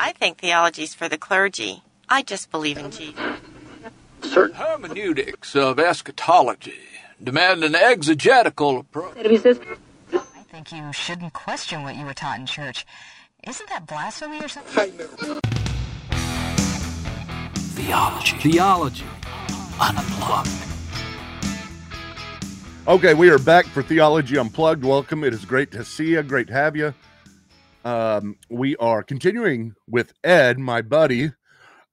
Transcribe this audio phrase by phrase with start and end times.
[0.00, 1.82] I think theology's for the clergy.
[2.08, 3.20] I just believe in Jesus.
[4.22, 6.78] Certain hermeneutics of eschatology
[7.22, 9.16] demand an exegetical approach.
[9.18, 12.86] I think you shouldn't question what you were taught in church.
[13.44, 14.92] Isn't that blasphemy or something?
[17.74, 18.36] Theology.
[18.36, 19.04] Theology.
[19.80, 20.50] Unplugged.
[22.86, 24.84] Okay, we are back for Theology Unplugged.
[24.84, 25.24] Welcome.
[25.24, 26.22] It is great to see you.
[26.22, 26.94] Great to have you.
[27.84, 31.30] Um, we are continuing with Ed, my buddy,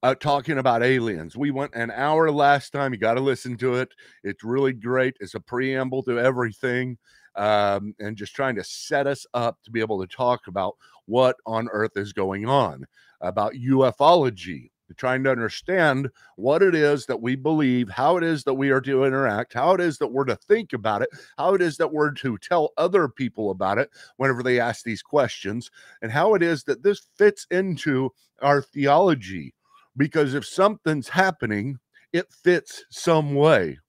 [0.03, 1.35] uh, talking about aliens.
[1.37, 2.93] We went an hour last time.
[2.93, 3.89] You got to listen to it.
[4.23, 5.15] It's really great.
[5.19, 6.97] It's a preamble to everything
[7.35, 11.35] um, and just trying to set us up to be able to talk about what
[11.45, 12.85] on earth is going on,
[13.21, 18.53] about ufology, trying to understand what it is that we believe, how it is that
[18.53, 21.61] we are to interact, how it is that we're to think about it, how it
[21.61, 25.71] is that we're to tell other people about it whenever they ask these questions,
[26.01, 28.09] and how it is that this fits into
[28.41, 29.53] our theology.
[29.97, 31.79] Because if something's happening,
[32.13, 33.79] it fits some way.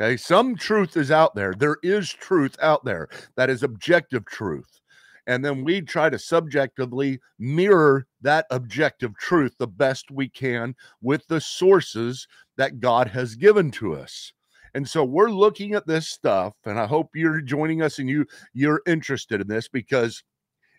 [0.00, 0.16] Okay.
[0.16, 1.54] Some truth is out there.
[1.56, 4.80] There is truth out there that is objective truth
[5.26, 11.26] and then we try to subjectively mirror that objective truth the best we can with
[11.28, 14.32] the sources that God has given to us.
[14.74, 18.26] And so we're looking at this stuff and I hope you're joining us and you
[18.52, 20.22] you're interested in this because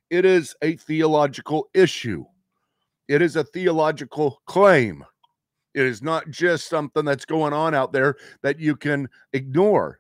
[0.09, 2.25] it is a theological issue.
[3.07, 5.03] It is a theological claim.
[5.73, 9.99] It is not just something that's going on out there that you can ignore.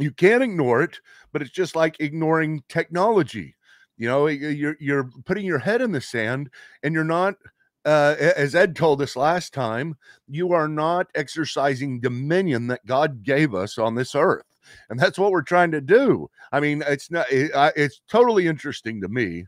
[0.00, 0.98] You can't ignore it,
[1.32, 3.54] but it's just like ignoring technology.
[3.96, 6.50] You know, you're you're putting your head in the sand
[6.82, 7.34] and you're not
[7.84, 9.96] uh, as Ed told us last time,
[10.28, 14.44] you are not exercising dominion that God gave us on this earth.
[14.88, 16.28] And that's what we're trying to do.
[16.52, 19.46] I mean, it's not, it, it's totally interesting to me.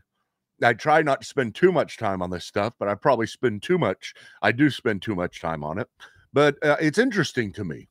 [0.63, 3.63] I try not to spend too much time on this stuff, but I probably spend
[3.63, 4.13] too much.
[4.41, 5.87] I do spend too much time on it,
[6.31, 7.89] but uh, it's interesting to me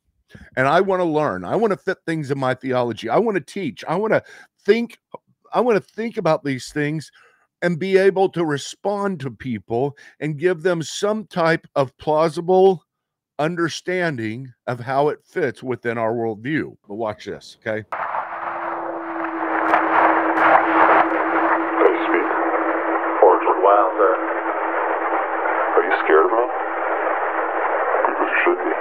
[0.57, 1.45] and I want to learn.
[1.45, 3.09] I want to fit things in my theology.
[3.09, 3.85] I want to teach.
[3.87, 4.23] I want to
[4.65, 4.99] think.
[5.53, 7.11] I want to think about these things
[7.63, 12.85] and be able to respond to people and give them some type of plausible
[13.39, 16.77] understanding of how it fits within our worldview.
[16.87, 17.85] But watch this, okay?
[21.83, 22.29] Hey, speak.
[23.23, 24.13] Origin Wilder.
[25.75, 26.45] Are you scared of me?
[28.07, 28.75] Because you should be.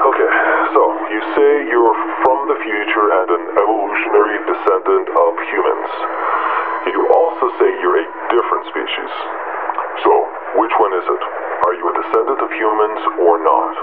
[0.00, 0.30] Okay,
[0.72, 0.80] so
[1.12, 5.90] you say you're from the future and an evolutionary descendant of humans.
[6.88, 9.12] You also say you're a different species.
[10.02, 10.12] So,
[10.56, 11.22] which one is it?
[11.68, 13.76] Are you a descendant of humans or not?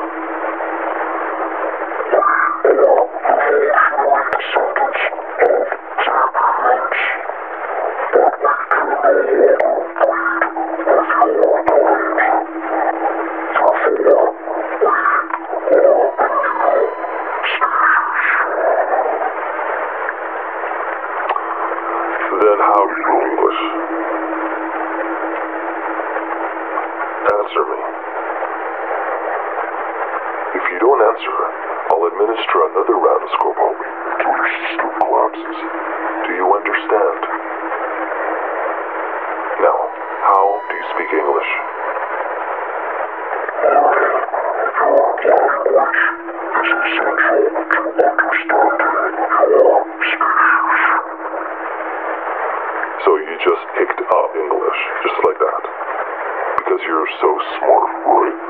[22.77, 23.61] Know English?
[27.25, 27.81] Answer me.
[30.53, 31.37] If you don't answer,
[31.89, 35.57] I'll administer another round of Scorpoli until your system collapses.
[36.29, 37.19] Do you understand?
[39.65, 39.79] Now,
[40.29, 41.49] how do you speak English?
[53.05, 55.63] So you just picked up English, just like that.
[56.57, 57.29] Because you're so
[57.59, 58.46] smart, right?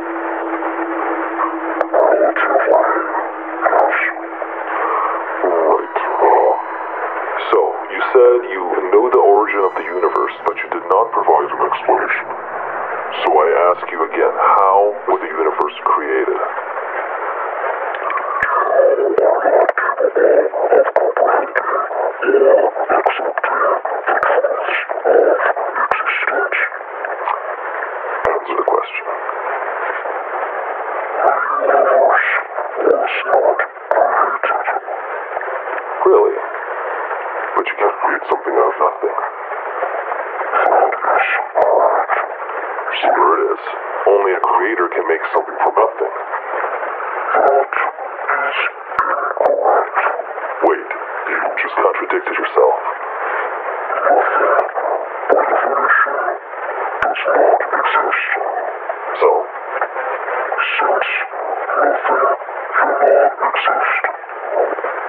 [63.47, 64.03] exist.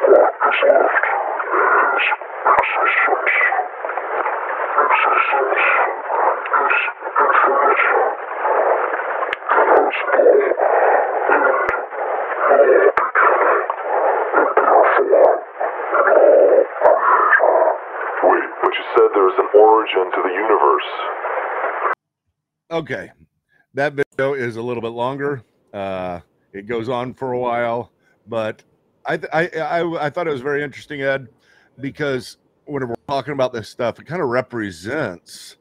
[0.08, 1.06] What is left
[4.78, 5.28] It and.
[18.24, 20.90] Wait, but you said there's an origin to the universe.
[22.70, 23.10] Okay.
[23.74, 25.42] That video is a little bit longer.
[25.72, 26.20] Uh,
[26.58, 27.92] it goes on for a while,
[28.26, 28.62] but
[29.06, 31.28] I, I I I thought it was very interesting, Ed,
[31.80, 35.56] because whenever we're talking about this stuff, it kind of represents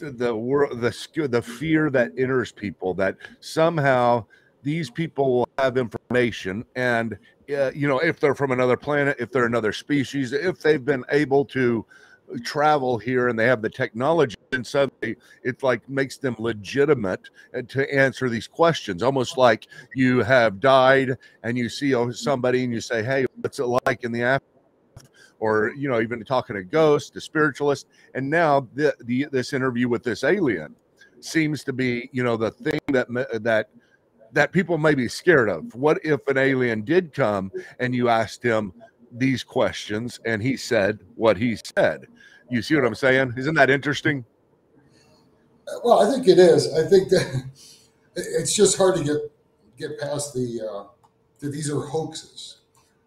[0.00, 4.24] the world, the the fear that enters people that somehow
[4.62, 7.16] these people will have information and
[7.56, 11.04] uh, you know if they're from another planet if they're another species if they've been
[11.10, 11.86] able to
[12.42, 17.62] travel here and they have the technology and suddenly it like makes them legitimate uh,
[17.68, 19.02] to answer these questions.
[19.02, 23.60] Almost like you have died and you see oh, somebody and you say hey what's
[23.60, 24.52] it like in the afterlife
[25.38, 27.88] or you know even talking to ghosts to spiritualists.
[28.14, 30.74] And now the, the this interview with this alien
[31.20, 33.06] seems to be you know the thing that
[33.42, 33.68] that
[34.32, 35.74] that people may be scared of.
[35.74, 38.72] What if an alien did come and you asked him
[39.12, 42.06] these questions and he said what he said?
[42.48, 43.34] You see what i'm saying?
[43.36, 44.24] Isn't that interesting
[45.84, 46.72] Well, I think it is.
[46.74, 47.50] I think that
[48.16, 49.16] it's just hard to get
[49.76, 50.84] get past the uh,
[51.40, 52.58] that these are hoaxes.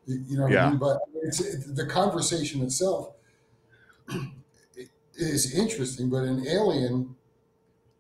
[0.05, 0.67] You know what Yeah.
[0.67, 0.79] I mean?
[0.79, 3.13] But it's it, the conversation itself
[5.15, 6.09] is interesting.
[6.09, 7.15] But an alien,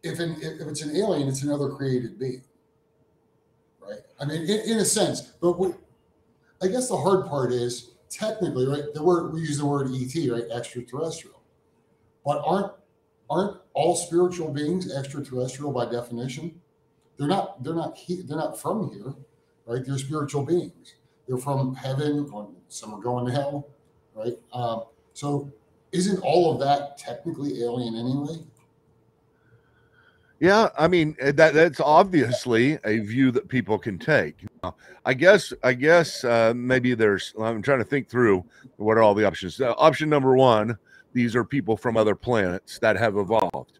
[0.03, 2.43] if an, if it's an alien, it's another created being,
[3.81, 3.99] right?
[4.19, 5.21] I mean, in, in a sense.
[5.41, 5.77] But what,
[6.61, 8.83] I guess the hard part is technically, right?
[8.93, 10.45] The word we use the word ET, right?
[10.51, 11.41] Extraterrestrial.
[12.25, 12.73] But aren't
[13.29, 16.59] aren't all spiritual beings extraterrestrial by definition?
[17.17, 17.63] They're not.
[17.63, 17.97] They're not.
[17.97, 19.13] He, they're not from here,
[19.65, 19.85] right?
[19.85, 20.95] They're spiritual beings.
[21.27, 22.29] They're from heaven.
[22.69, 23.67] Some are going to hell,
[24.15, 24.37] right?
[24.53, 24.83] Um,
[25.13, 25.51] so,
[25.91, 28.43] isn't all of that technically alien anyway?
[30.39, 34.45] Yeah, I mean eh, that that's obviously a view that people can take.
[35.05, 37.33] I guess I guess uh, maybe there's.
[37.39, 38.45] I'm trying to think through
[38.77, 39.59] what are all the options.
[39.59, 40.77] Uh, option number one:
[41.13, 43.79] these are people from other planets that have evolved.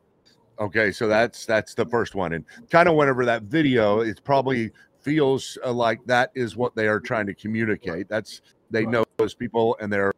[0.60, 4.72] Okay, so that's that's the first one, and kind of whenever that video, it probably
[5.00, 8.10] feels uh, like that is what they are trying to communicate.
[8.10, 10.12] That's they know those people, and they're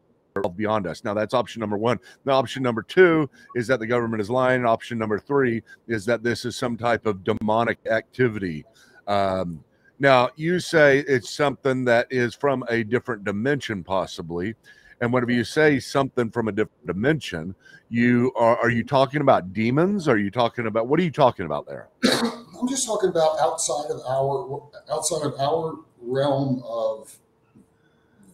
[0.56, 1.04] beyond us.
[1.04, 2.00] Now that's option number one.
[2.25, 4.66] Now option number two is that the government is lying.
[4.66, 8.66] Option number three is that this is some type of demonic activity.
[9.08, 9.63] Um,
[10.00, 14.56] now you say it's something that is from a different dimension, possibly.
[15.01, 17.56] And whenever you say something from a different dimension,
[17.89, 20.07] you are are you talking about demons?
[20.07, 21.89] Are you talking about what are you talking about there?
[22.03, 24.62] I'm just talking about outside of our
[24.92, 27.18] outside of our realm of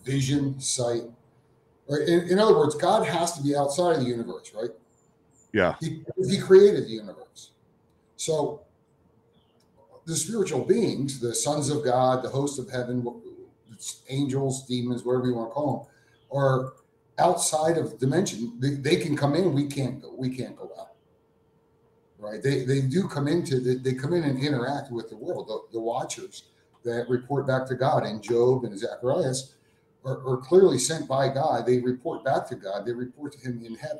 [0.03, 1.03] vision, sight.
[1.89, 2.01] Right.
[2.01, 4.71] In, in other words, God has to be outside of the universe, right?
[5.53, 5.75] Yeah.
[5.79, 7.51] He, he created the universe.
[8.17, 8.61] So
[10.05, 13.05] the spiritual beings, the sons of God, the hosts of heaven,
[14.09, 15.93] angels, demons, whatever you want to call them,
[16.31, 16.73] are
[17.19, 18.57] outside of dimension.
[18.59, 20.91] They, they can come in, we can't go, we can't go out.
[22.19, 22.41] Right?
[22.41, 25.47] They they do come into they, they come in and interact with the world.
[25.47, 26.43] The, the watchers
[26.83, 29.55] that report back to God and Job and Zacharias
[30.03, 31.65] are, are clearly sent by God.
[31.65, 32.85] They report back to God.
[32.85, 33.99] They report to him in heaven.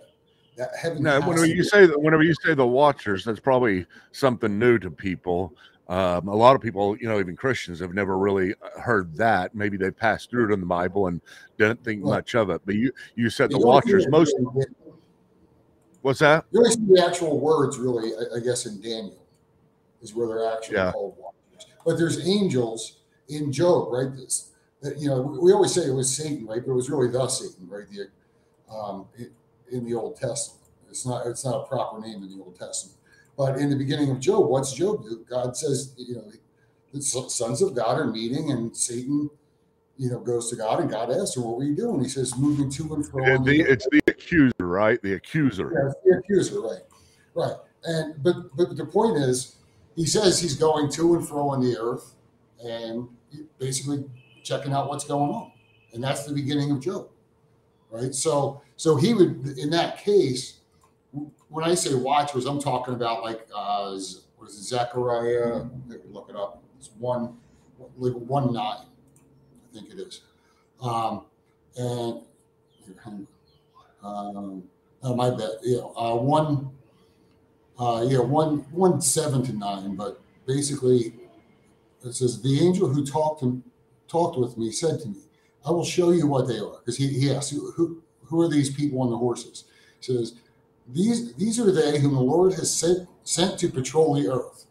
[0.56, 3.86] That heaven No, has whenever you say that, whenever you say the watchers, that's probably
[4.12, 5.54] something new to people.
[5.90, 9.56] Um, a lot of people, you know, even Christians, have never really uh, heard that.
[9.56, 11.22] Maybe they passed through it in the Bible and
[11.58, 12.62] didn't think much of it.
[12.66, 14.08] But you, you said the You only watchers.
[14.10, 14.36] Most,
[16.02, 16.46] what's that?
[16.52, 19.26] You only see the actual words, really, I, I guess, in Daniel,
[20.02, 20.92] is where they're actually Yeah.
[20.92, 21.72] called watchers.
[21.86, 24.14] But there's angels in Job, right?
[24.14, 24.52] This,
[24.82, 26.62] that, you know, we always say it was Satan, right?
[26.66, 27.86] But it was really the Satan, right?
[27.90, 28.10] The
[28.74, 29.32] um, in,
[29.72, 32.97] in the Old Testament, it's not it's not a proper name in the Old Testament.
[33.38, 35.24] But in the beginning of Job, what's Job do?
[35.30, 36.32] God says, you know,
[36.92, 39.30] the sons of God are meeting, and Satan,
[39.98, 42.36] you know, goes to God, and God asks him, "What were you doing?" He says,
[42.36, 45.02] "Moving to and fro." And The, the it's the accuser, right?
[45.02, 45.72] The accuser.
[45.74, 46.82] Yeah, the accuser, right,
[47.36, 47.58] right.
[47.84, 49.58] And but but the point is,
[49.96, 52.16] he says he's going to and fro on the earth,
[52.64, 53.08] and
[53.60, 54.06] basically
[54.44, 55.52] checking out what's going on,
[55.94, 57.10] and that's the beginning of Job,
[57.92, 58.16] right?
[58.16, 60.57] So so he would in that case,
[61.50, 63.92] when I say watchers, I'm talking about like uh,
[64.38, 65.66] what is it, Zechariah?
[66.12, 66.64] Look it up.
[66.80, 67.38] It's one
[67.98, 70.22] like one nine, I think it is,
[70.82, 71.26] um,
[71.76, 72.22] and.
[74.04, 74.64] Um,
[75.04, 75.52] Oh, my bad.
[75.62, 76.72] Yeah, uh, one,
[77.80, 79.96] uh, yeah, one, one seven to nine.
[79.96, 81.14] But basically,
[82.04, 83.64] it says the angel who talked and
[84.08, 85.22] talked with me said to me,
[85.66, 88.50] "I will show you what they are." Because he, he asked, who, who, "Who are
[88.50, 89.66] these people on the horses?"
[90.00, 90.34] He says,
[90.88, 94.66] "These, these are they whom the Lord has sent sent to patrol the earth."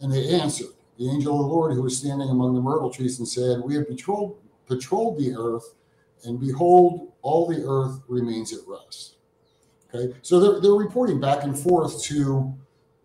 [0.00, 3.18] And they answered, "The angel of the Lord who was standing among the myrtle trees
[3.18, 4.36] and said, We have patrolled
[4.66, 5.74] patrolled the earth,
[6.24, 9.16] and behold, all the earth remains at rest."
[9.92, 12.54] Okay, so they're, they're reporting back and forth to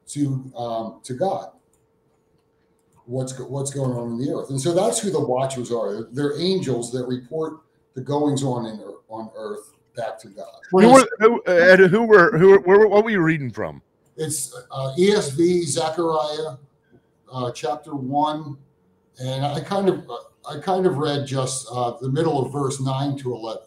[0.07, 1.51] to um, to God.
[3.05, 6.03] What's what's going on in the earth, and so that's who the watchers are.
[6.11, 7.59] They're angels that report
[7.95, 8.79] the goings on in
[9.09, 10.47] on earth back to God.
[10.71, 13.81] Who were who, Ed, who were who were, where, what were you reading from?
[14.17, 16.57] It's uh, ESV Zechariah
[17.31, 18.57] uh, chapter one,
[19.19, 20.09] and I kind of
[20.47, 23.63] I kind of read just uh, the middle of verse nine to eleven.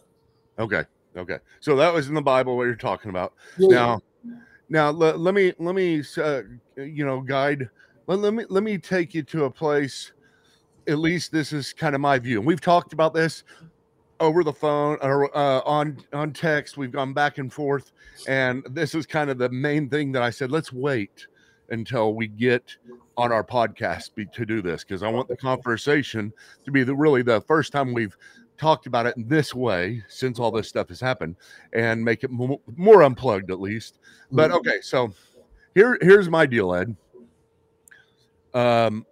[0.59, 0.83] Okay,
[1.15, 1.39] okay.
[1.59, 3.33] So that was in the Bible what you're talking about.
[3.57, 4.01] Yeah, Now,
[4.69, 6.41] now let, let me let me uh,
[6.77, 7.69] you know guide.
[8.07, 10.11] Let, let me let me take you to a place.
[10.87, 13.43] At least this is kind of my view, and we've talked about this
[14.19, 16.77] over the phone or uh, on on text.
[16.77, 17.91] We've gone back and forth,
[18.27, 20.51] and this is kind of the main thing that I said.
[20.51, 21.27] Let's wait
[21.69, 22.75] until we get
[23.17, 26.31] on our podcast be, to do this because I want the conversation
[26.65, 28.15] to be the really the first time we've
[28.57, 31.35] talked about it in this way since all this stuff has happened
[31.73, 33.99] and make it more, more unplugged at least.
[34.31, 34.55] But Mhm.
[34.57, 35.13] okay, so
[35.75, 36.95] here here's my deal, Ed.
[38.53, 39.05] Um,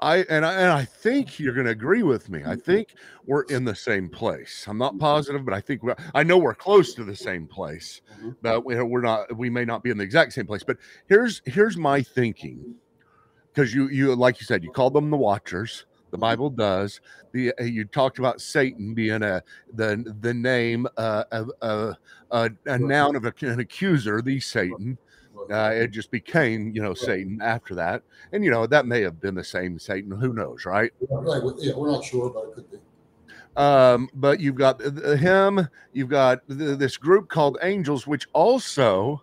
[0.00, 2.42] I and I and I think you're going to agree with me.
[2.46, 2.94] I think
[3.26, 4.64] we're in the same place.
[4.68, 8.00] I'm not positive, but I think we're, I know we're close to the same place.
[8.20, 8.36] Mhm.
[8.40, 9.36] But we're we're not.
[9.36, 10.62] We may not be in the exact same place.
[10.62, 10.76] But
[11.08, 12.76] here's here's my thinking,
[13.52, 15.86] because you you like you said you called them the Watchers.
[16.10, 17.00] The Bible does.
[17.32, 19.42] The uh, you talked about Satan being a
[19.74, 21.92] the the name uh, of uh,
[22.30, 24.96] a, a noun of a, an accuser, the Satan.
[25.50, 28.02] Uh, it just became, you know, Satan after that,
[28.32, 30.10] and you know that may have been the same Satan.
[30.10, 30.92] Who knows, right?
[31.08, 31.42] right.
[31.58, 32.78] Yeah, we're not sure, but it could be.
[33.56, 39.22] Um, but you've got him, you've got th- this group called angels, which also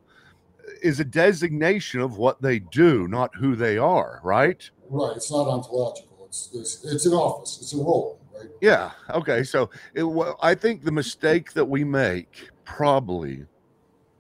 [0.82, 4.70] is a designation of what they do, not who they are, right?
[4.90, 5.16] Right.
[5.16, 6.26] It's not ontological.
[6.28, 7.60] It's it's, it's an office.
[7.62, 8.20] It's a role.
[8.36, 8.50] Right.
[8.62, 8.92] Yeah.
[9.12, 9.44] Okay.
[9.44, 13.46] So it, wa- I think the mistake that we make probably,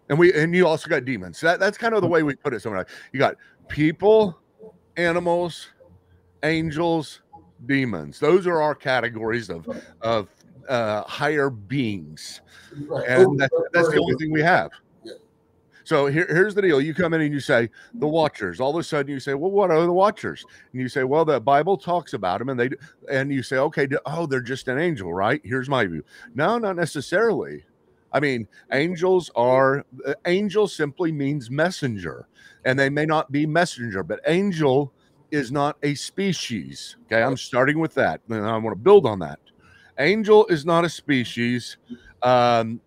[0.09, 1.39] and we and you also got demons.
[1.41, 2.61] That that's kind of the way we put it.
[2.61, 3.35] Somewhere you got
[3.67, 4.39] people,
[4.97, 5.69] animals,
[6.43, 7.21] angels,
[7.65, 8.19] demons.
[8.19, 9.67] Those are our categories of
[10.01, 10.29] of
[10.69, 12.41] uh, higher beings,
[12.87, 13.07] Right.
[13.07, 14.71] and that's, that's the only thing we have.
[15.83, 16.81] So here, here's the deal.
[16.81, 18.59] You come in and you say the Watchers.
[18.59, 20.43] All of a sudden, you say, "Well, what are the Watchers?"
[20.73, 22.69] And you say, "Well, the Bible talks about them," and they
[23.11, 26.03] and you say, "Okay, oh, they're just an angel, right?" Here's my view.
[26.33, 27.65] No, not necessarily.
[28.15, 32.29] I mean, angels are uh, angel simply means messenger,
[32.63, 34.93] and they may not be messenger, but angel
[35.31, 36.95] is not a species.
[37.05, 39.39] Okay, I'm starting with that, and I want to build on that.
[39.99, 41.75] Angel is not a species.
[42.23, 42.79] Um,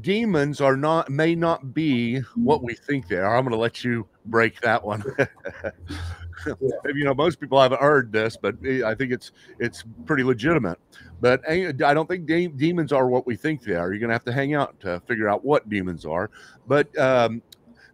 [0.00, 3.36] demons are not may not be what we think they are.
[3.36, 5.02] I'm going to let you break that one.
[6.46, 10.78] you know, most people haven't heard this, but eh, I think it's it's pretty legitimate.
[11.20, 13.92] But eh, I don't think de- demons are what we think they are.
[13.92, 16.30] You're going to have to hang out to figure out what demons are.
[16.66, 17.42] But um,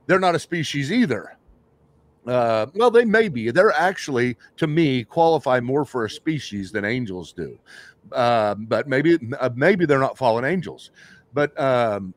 [0.06, 1.36] they're not a species either.
[2.26, 3.50] Uh, well, they may be.
[3.50, 7.58] They're actually, to me, qualify more for a species than angels do.
[8.12, 10.90] Um, but maybe uh, maybe they're not fallen angels.
[11.32, 12.14] But um,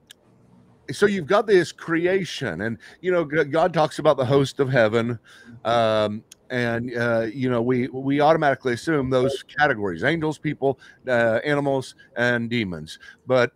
[0.91, 5.20] so you've got this creation, and you know God talks about the host of heaven,
[5.65, 11.96] um, and uh, you know we we automatically assume those categories: angels, people, uh, animals,
[12.15, 13.00] and demons.
[13.27, 13.53] But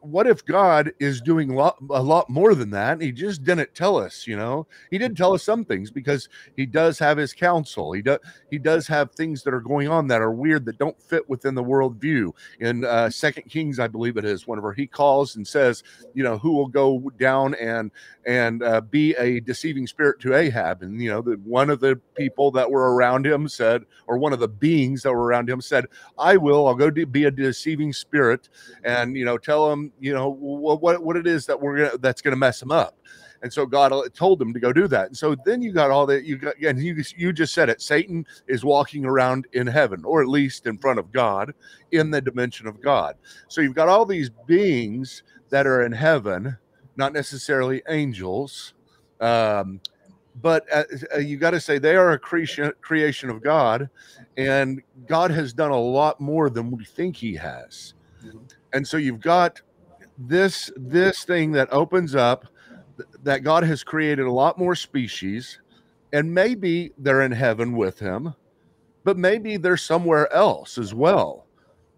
[0.00, 3.00] what if God is doing a lot, a lot more than that?
[3.00, 4.66] He just didn't tell us, you know.
[4.90, 7.92] He did tell us some things because he does have his counsel.
[7.92, 8.18] He does
[8.50, 11.54] he does have things that are going on that are weird that don't fit within
[11.54, 12.32] the worldview.
[12.60, 15.82] In uh, Second Kings, I believe it is, whenever he calls and says,
[16.14, 17.90] you know, who will go down and
[18.26, 22.00] and uh, be a deceiving spirit to Ahab, and you know, that one of the
[22.14, 25.60] people that were around him said, or one of the beings that were around him
[25.60, 25.86] said,
[26.18, 26.66] "I will.
[26.66, 28.48] I'll go be a deceiving spirit."
[28.84, 31.98] and you know tell him you know what what, what it is that we're gonna
[31.98, 32.96] that's gonna mess him up.
[33.42, 35.06] And so god told him to go do that.
[35.06, 37.80] And so then you got all that you got and you, you just said it
[37.80, 41.54] satan is walking around in heaven or at least in front of god
[41.92, 43.16] in the dimension of god.
[43.48, 46.56] So you've got all these beings that are in heaven
[46.96, 48.74] not necessarily angels
[49.20, 49.80] um,
[50.42, 53.88] but uh, uh, you got to say they are a creation creation of god
[54.36, 57.94] and god has done a lot more than we think he has.
[58.72, 59.60] And so you've got
[60.28, 62.46] this this thing that opens up
[62.96, 65.60] th- that god has created a lot more species
[66.12, 68.34] and maybe they're in heaven with him
[69.04, 71.46] but maybe they're somewhere else as well.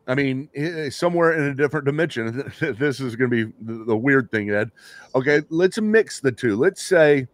[0.07, 0.49] I mean
[0.91, 2.51] somewhere in a different dimension.
[2.61, 4.71] This is going to be the weird thing ed.
[5.15, 6.57] Okay let's mix the two.
[6.57, 7.27] Let's say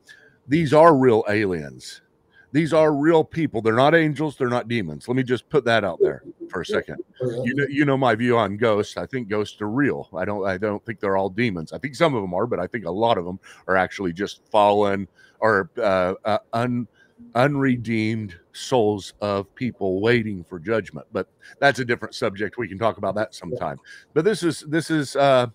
[0.47, 2.03] these are real aliens
[2.53, 3.61] these are real people.
[3.61, 4.37] They're not angels.
[4.37, 5.07] They're not demons.
[5.07, 6.99] Let me just put that out there for a second.
[7.21, 8.97] You know, you know my view on ghosts.
[8.97, 10.09] I think ghosts are real.
[10.17, 10.47] I don't.
[10.47, 11.73] I don't think they're all demons.
[11.73, 14.13] I think some of them are, but I think a lot of them are actually
[14.13, 15.09] just fallen
[15.41, 16.89] or uh, uh, un
[17.35, 21.07] unredeemed souls of people waiting for judgment.
[21.13, 21.29] But
[21.59, 22.59] that's a different subject.
[22.59, 23.79] We can talk about that sometime.
[24.15, 25.49] But this is this is uh,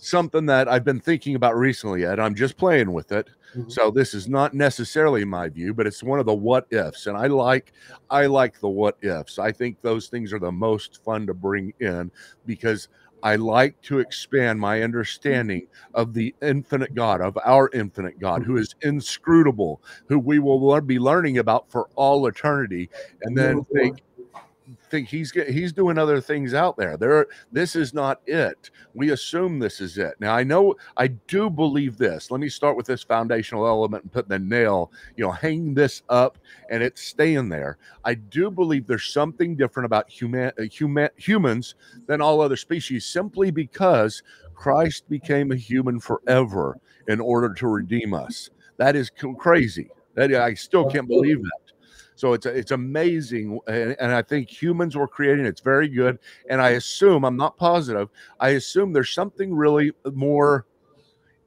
[0.00, 3.28] something that I've been thinking about recently, and I'm just playing with it.
[3.54, 3.70] Mhm.
[3.70, 7.16] So this is not necessarily my view, but it's one of the what ifs, and
[7.16, 7.72] I like
[8.10, 9.38] I like the what ifs.
[9.38, 12.10] I think those things are the most fun to bring in
[12.46, 12.88] because
[13.22, 18.56] I like to expand my understanding of the infinite God, of our infinite God, who
[18.56, 22.88] is inscrutable, who we will be learning about for all eternity,
[23.22, 24.00] and then think
[24.90, 26.96] think he's get, he's doing other things out there.
[26.96, 28.70] There, this is not it.
[28.94, 30.14] We assume this is it.
[30.20, 32.30] Now I know I do believe this.
[32.30, 34.92] Let me start with this foundational element and put the nail.
[35.16, 36.38] You know, hang this up
[36.70, 37.78] and it's staying there.
[38.04, 41.74] I do believe there's something different about human, uh, human humans
[42.06, 44.22] than all other species, simply because
[44.54, 48.50] Christ became a human forever in order to redeem us.
[48.76, 49.90] That is crazy.
[50.14, 51.59] That I still can't believe that.
[52.20, 55.46] So it's it's amazing, and, and I think humans were creating.
[55.46, 56.18] It's very good,
[56.50, 58.10] and I assume I'm not positive.
[58.38, 60.66] I assume there's something really more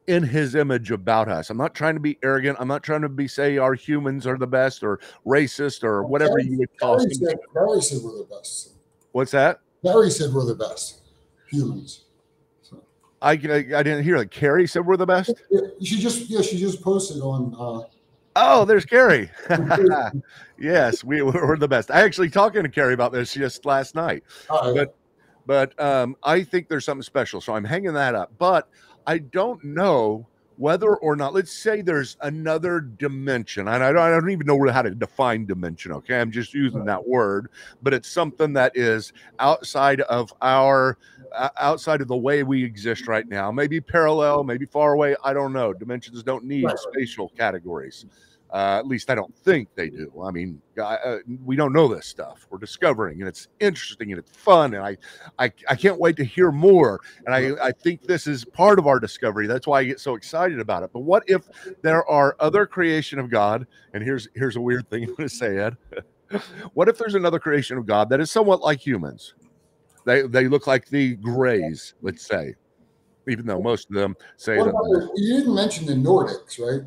[0.08, 1.51] in His image about us.
[1.51, 2.58] I'm not trying to be arrogant.
[2.60, 6.39] I'm not trying to be say our humans are the best or racist or whatever
[6.39, 6.98] you would call.
[6.98, 8.74] Barry said, Barry said we're the best.
[9.12, 9.60] What's that?
[9.84, 11.01] Barry said we're the best
[11.51, 12.06] humans.
[13.22, 13.38] I, I I
[13.84, 14.32] didn't hear that.
[14.32, 15.36] Carrie said we're the best.
[15.51, 17.88] yeah, she just yeah she just posted on uh,
[18.36, 19.30] Oh, there's Carrie.
[20.60, 21.92] yes, we we're the best.
[21.92, 24.24] I actually talking to Carrie about this just last night.
[24.50, 24.96] uh, But-
[25.46, 27.42] but um, I think there's something special.
[27.42, 28.32] So I'm hanging that up.
[28.40, 28.70] But
[29.06, 30.25] I don't know
[30.56, 33.68] whether or not, let's say there's another dimension.
[33.68, 35.92] And I don't, I don't even know how to define dimension.
[35.92, 36.18] Okay.
[36.22, 37.50] I'm just using that word,
[37.81, 40.98] but it's something that is outside of our,
[41.36, 43.51] uh, outside of the way we exist right now.
[43.51, 45.14] Maybe parallel, maybe far away.
[45.25, 45.74] I don't know.
[45.74, 48.05] Dimensions don't need spatial categories.
[48.53, 50.13] Uh, at least I don't think they do.
[50.24, 52.46] I mean, uh, we don't know this stuff.
[52.51, 54.96] We're discovering, and it's interesting and it's fun, and I,
[55.39, 57.01] I, I can't wait to hear more.
[57.25, 59.48] And I, I think this is part of our discovery.
[59.48, 60.92] That's why I get so excited about it.
[60.94, 61.50] But what if
[61.81, 63.66] there are other creation of God?
[63.96, 65.75] And here's here's a weird thing I'm going to say, Ed.
[66.75, 69.33] what if there's another creation of God that is somewhat like humans?
[70.05, 72.53] They they look like the Greys, let's say,
[73.27, 75.09] even though most of them say that.
[75.16, 76.83] you didn't mention the Nordics, right?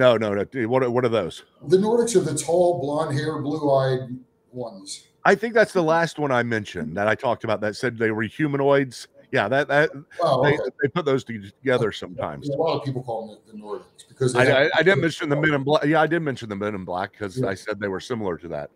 [0.00, 0.66] No, no, no.
[0.66, 1.44] What are, what are those?
[1.68, 4.08] The Nordics are the tall, blonde hair, blue eyed
[4.50, 5.08] ones.
[5.26, 8.10] I think that's the last one I mentioned that I talked about that said they
[8.10, 9.08] were humanoids.
[9.30, 9.90] Yeah, that that
[10.22, 10.70] Oh, they, okay.
[10.82, 12.48] they put those together sometimes.
[12.48, 15.02] A lot of people call them the, the Nordics because I, have- I, I didn't
[15.02, 15.84] mention the men in black.
[15.84, 17.48] Yeah, I did mention the men in black because Yeah.
[17.48, 18.70] I said they were similar to that.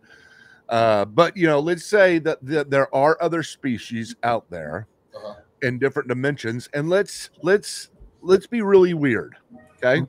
[0.69, 5.33] Uh, but you know, let's say that, that there are other species out there Uh-huh.
[5.63, 7.89] in different dimensions, and let's let's
[8.21, 9.35] let's be really weird.
[9.83, 10.05] Okay,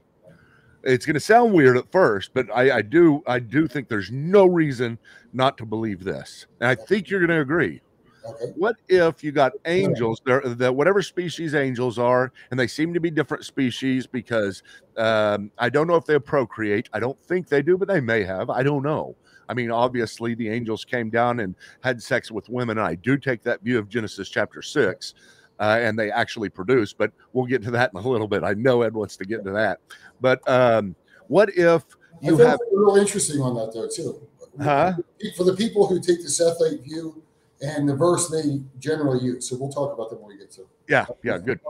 [0.87, 4.11] it's going to sound weird at first, but I, I do I do think there's
[4.11, 4.99] no reason
[5.33, 7.81] not to believe this, and I think you're going to agree.
[8.29, 8.53] Okay.
[8.57, 13.01] What if you got angels there that whatever species angels are, and they seem to
[13.01, 14.62] be different species because
[14.96, 16.88] um, I don't know if they procreate.
[16.92, 18.51] I don't think they do, but they may have.
[18.51, 19.14] I don't know.
[19.49, 22.79] I mean, obviously, the angels came down and had sex with women.
[22.79, 25.14] And I do take that view of Genesis chapter six,
[25.59, 26.92] uh, and they actually produce.
[26.92, 28.45] But we'll get to that in a little bit.
[28.45, 29.81] I know Ed wants to get into that.
[30.21, 30.95] But um,
[31.29, 31.85] what if
[32.21, 32.59] you have?
[32.73, 34.27] real interesting on that though too.
[34.62, 34.95] Huh?
[35.37, 37.23] For the people who take the Sethite view
[37.61, 40.66] and the verse they generally use, so we'll talk about them when we get to.
[40.88, 41.61] Yeah, yeah, good.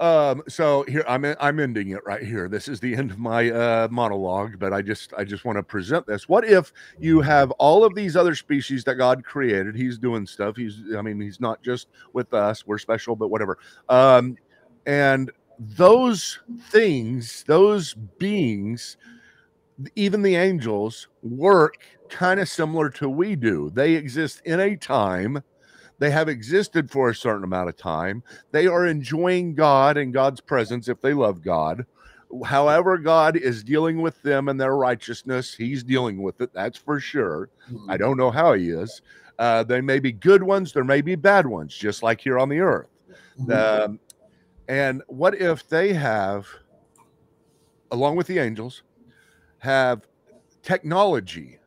[0.00, 2.48] Um, so here I'm I'm ending it right here.
[2.48, 5.62] This is the end of my uh monologue, but I just I just want to
[5.62, 6.28] present this.
[6.28, 9.74] What if you have all of these other species that God created?
[9.74, 10.56] He's doing stuff.
[10.56, 13.58] He's I mean, he's not just with us, we're special, but whatever.
[13.88, 14.36] Um,
[14.86, 16.38] and those
[16.70, 18.96] things, those beings,
[19.96, 21.74] even the angels, work
[22.08, 23.70] kind of similar to we do.
[23.74, 25.42] They exist in a time,
[25.98, 30.40] they have existed for a certain amount of time they are enjoying God and God's
[30.40, 31.86] presence if they love God.
[32.44, 36.52] However, God is dealing with them and their righteousness, He's dealing with it.
[36.52, 37.48] That's for sure.
[37.88, 39.00] I don't know how He is.
[39.38, 42.48] Uh, they may be good ones, there may be bad ones, just like here on
[42.48, 42.88] the earth.
[43.40, 43.84] Mhm.
[43.84, 44.00] Um,
[44.68, 46.46] and what if they have,
[47.90, 48.82] along with the angels,
[49.58, 50.02] have
[50.62, 51.57] technology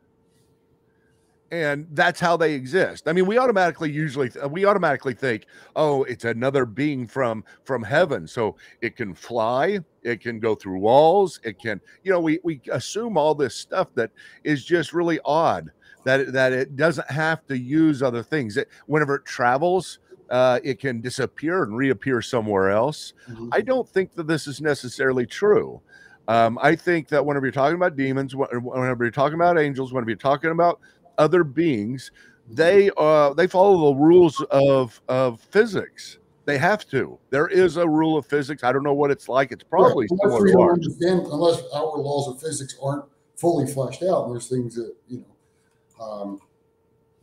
[1.51, 3.07] and that's how they exist.
[3.07, 8.25] I mean, we automatically usually we automatically think, oh, it's another being from from heaven,
[8.27, 12.61] so it can fly, it can go through walls, it can, you know, we we
[12.71, 14.11] assume all this stuff that
[14.43, 15.69] is just really odd
[16.03, 18.57] that it, that it doesn't have to use other things.
[18.57, 23.13] It, whenever it travels, uh, it can disappear and reappear somewhere else.
[23.29, 23.49] Mhm.
[23.51, 25.81] I don't think that this is necessarily true.
[26.27, 29.91] Um, I think that whenever you're talking about demons, wh- whenever you're talking about angels,
[29.91, 30.79] whenever you're talking about
[31.21, 32.12] other beings,
[32.49, 36.17] they uh they follow the rules of of physics.
[36.45, 37.19] They have to.
[37.29, 38.63] There is a rule of physics.
[38.63, 39.51] I don't know what it's like.
[39.51, 40.19] It's probably Right.
[40.23, 43.05] unless similar we don't understand, unless our laws of physics aren't
[43.38, 46.39] fully fleshed out, and there's things that you know um,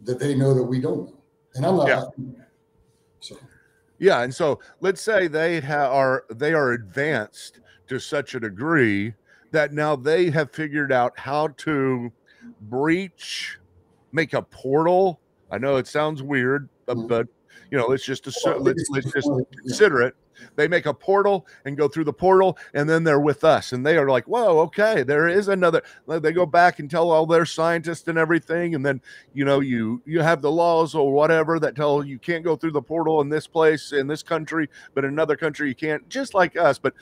[0.04, 1.18] that they know that we don't know,
[1.56, 1.88] and I'm not.
[1.88, 2.04] Yeah.
[3.20, 3.37] So
[3.98, 9.14] Yeah, and so let's say they ha- are they are advanced to such a degree
[9.50, 12.12] that now they have figured out how to
[12.62, 13.58] breach,
[14.12, 15.21] make a portal.
[15.51, 17.09] I know it sounds weird, but, Mhm.
[17.09, 17.27] but
[17.71, 19.59] you know, let's just assume, let's, let's just just one of- yeah.
[19.61, 20.14] consider it.
[20.57, 23.85] They make a portal and go through the portal, and then they're with us, and
[23.85, 27.44] they are like, "Whoa, okay, there is another." They go back and tell all their
[27.46, 29.01] scientists and everything, and then
[29.35, 32.72] you know, you you have the laws or whatever that tell you can't go through
[32.72, 36.09] the portal in this place in this country, but in another country you can't.
[36.09, 36.94] Just like us, but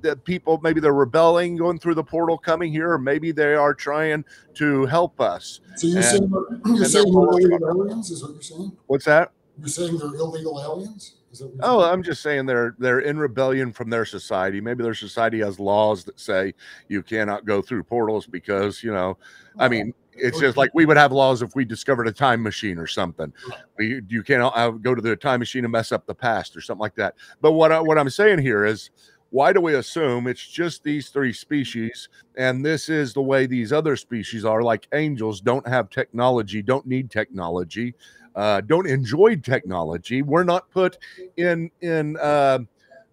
[0.00, 3.74] the people maybe they're rebelling, going through the portal, coming here, or maybe they are
[3.74, 4.24] trying
[4.54, 5.60] to help us.
[5.76, 6.32] So you're And- saying
[6.66, 8.10] you're saying aliens?
[8.10, 8.72] Is what you're saying?
[8.86, 9.32] What's that?
[9.62, 11.14] You're saying they're illegal aliens?
[11.30, 11.92] Is that what you're Oh, saying?
[11.92, 14.60] I'm just saying they're they're in rebellion from their society.
[14.60, 16.52] Maybe their society has laws that say
[16.88, 19.16] you cannot go through portals because you know.
[19.60, 22.76] I mean, it's just like we would have laws if we discovered a time machine
[22.76, 23.32] or something.
[23.78, 26.60] We you can't uh, go to the time machine and mess up the past or
[26.60, 27.14] something like that.
[27.40, 28.90] But what I, what I'm saying here is.
[29.34, 33.72] Why do we assume it's just these three species and this is the way these
[33.72, 37.94] other species are like angels don't have technology, don't need technology,
[38.34, 40.22] uh, don't enjoy technology.
[40.22, 40.98] We're not put
[41.36, 42.60] in in uh,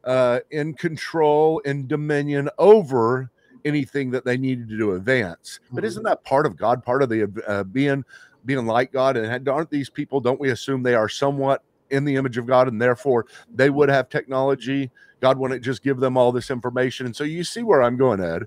[0.04, 3.32] uh, in control in dominion over
[3.66, 5.60] anything that they needed to do advance.
[5.72, 6.84] But isn't that part of God?
[6.84, 8.06] Part of the uh, being
[8.46, 9.18] being like God?
[9.18, 10.22] And aren't these people?
[10.22, 13.90] Don't we assume they are somewhat in the image of God, and therefore they would
[13.90, 14.92] have technology?
[15.20, 17.06] God wouldn't just give them all this information.
[17.06, 18.44] And so you see where I'm going, Ed.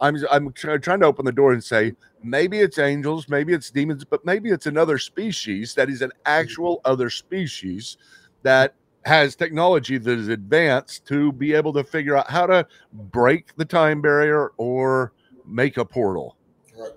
[0.00, 3.70] I'm I'm try- trying to open the door and say maybe it's angels, maybe it's
[3.70, 7.96] demons, but maybe it's another species that is an actual other species
[8.42, 13.54] that has technology that is advanced to be able to figure out how to break
[13.56, 15.12] the time barrier or
[15.46, 16.36] make a portal.
[16.76, 16.90] Right.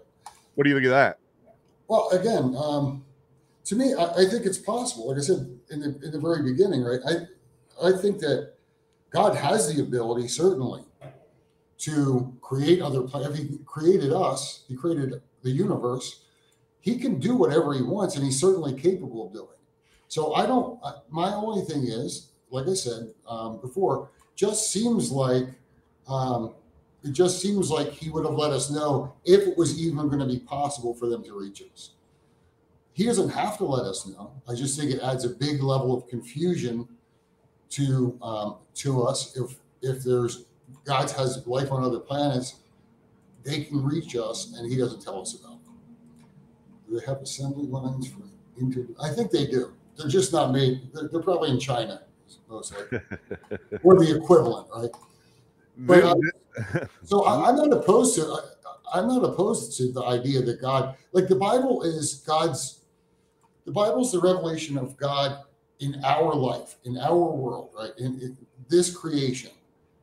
[0.56, 1.20] What do you think of that?
[1.88, 3.06] Well, again, um,
[3.66, 5.10] to me, I, I think it's possible.
[5.10, 7.00] Like I said in the in the very beginning, right?
[7.06, 8.54] I I think that
[9.12, 10.84] God has the ability, certainly,
[11.80, 13.02] to create other.
[13.02, 13.40] planets.
[13.40, 16.24] If He created us, He created the universe.
[16.82, 19.48] He can do whatever He wants, and He's certainly capable of doing.
[20.08, 20.80] So I don't.
[21.10, 25.48] My only thing is, like I said um, before, just seems like.
[26.08, 26.54] Um,
[27.04, 30.20] it just seems like he would have let us know if it was even going
[30.20, 31.92] to be possible for them to reach us.
[32.94, 34.32] He doesn't have to let us know.
[34.50, 36.88] I just think it adds a big level of confusion
[37.70, 39.38] to um, to us.
[39.38, 40.46] If if there's
[40.86, 42.56] God has life on other planets,
[43.44, 45.76] they can reach us, and He doesn't tell us about them.
[46.88, 48.24] Do they have assembly lines for
[48.58, 48.86] inter?
[49.02, 49.74] I think they do.
[49.98, 50.90] They're just not made.
[50.94, 52.02] They're, they're probably in China,
[52.50, 53.00] most likely,
[53.84, 54.92] or the equivalent, right?
[55.78, 56.16] But, uh,
[57.04, 58.26] So I, I'm not opposed to.
[58.26, 58.40] I,
[59.00, 62.82] I'm not opposed to the idea that God, like the Bible, is God's.
[63.66, 65.44] The Bible is the revelation of God
[65.80, 67.92] in our life, in our world, right?
[67.98, 68.38] In, in
[68.70, 69.52] this creation,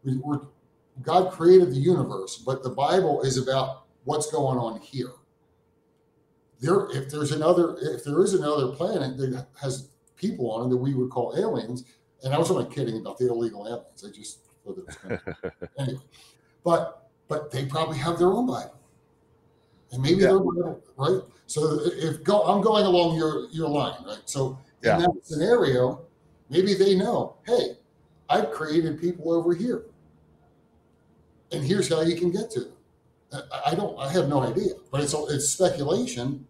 [0.04, 0.40] we, we're,
[1.02, 5.10] God created the universe, but the Bible is about what's going on here.
[6.60, 10.76] There, if there's another, if there is another planet that has people on it that
[10.76, 11.84] we would call aliens,
[12.22, 14.04] and I was only kidding about the illegal aliens.
[14.06, 16.00] I just thought it was kind of anyway,
[16.62, 18.78] but but they probably have their own Bible,
[19.90, 20.28] and maybe Yeah.
[20.28, 21.20] their Bible, right?
[21.46, 24.22] So if go, I'm going along your your line, right?
[24.26, 24.96] So Yeah.
[24.96, 26.06] in that scenario,
[26.48, 27.76] maybe they know, hey,
[28.30, 29.86] I've created people over here,
[31.54, 32.72] and here's how you can get to them.
[33.32, 36.46] I, I don't, I have no idea, but it's it's speculation.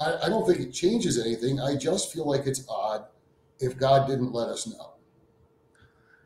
[0.00, 1.60] I, I don't think it changes anything.
[1.60, 3.04] I just feel like it's odd
[3.58, 4.92] if God didn't let us know.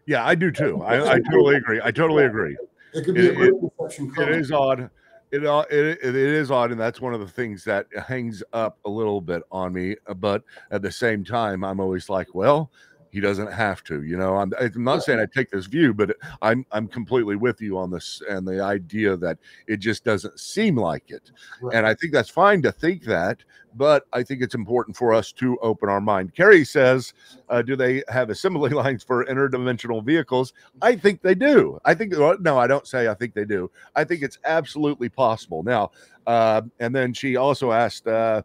[0.07, 0.83] Yeah, I do too.
[0.83, 1.81] I, I totally agree.
[1.83, 2.57] I totally agree.
[2.93, 4.07] It could be It- a great perception.
[4.07, 4.53] It comment.
[4.53, 4.91] odd.
[5.31, 8.79] It, uh, it it is odd, and that's one of the things that hangs up
[8.85, 9.97] a little bit on me.
[10.17, 12.71] But at the same time, I'm always like, well,
[13.13, 14.03] he doesn't have to.
[14.03, 17.61] You know, I'm, I'm not saying I take this view, but I'm I'm completely with
[17.61, 21.31] you on this and the idea that it just doesn't seem like it.
[21.61, 21.77] Right.
[21.77, 23.45] And I think that's fine to think that,
[23.75, 26.35] but I think it's important for us to open our mind.
[26.35, 27.13] Kerry says,
[27.51, 31.79] uh, "Do they have assembly lines for interdimensional vehicles?" I think they do.
[31.85, 33.71] I think no, I don't say I think they do.
[33.95, 35.63] I think it's absolutely possible.
[35.63, 35.91] Now,
[36.27, 38.41] uh, and then she also asked, uh,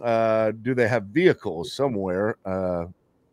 [0.00, 2.86] uh, "Do they have vehicles somewhere?" Uh,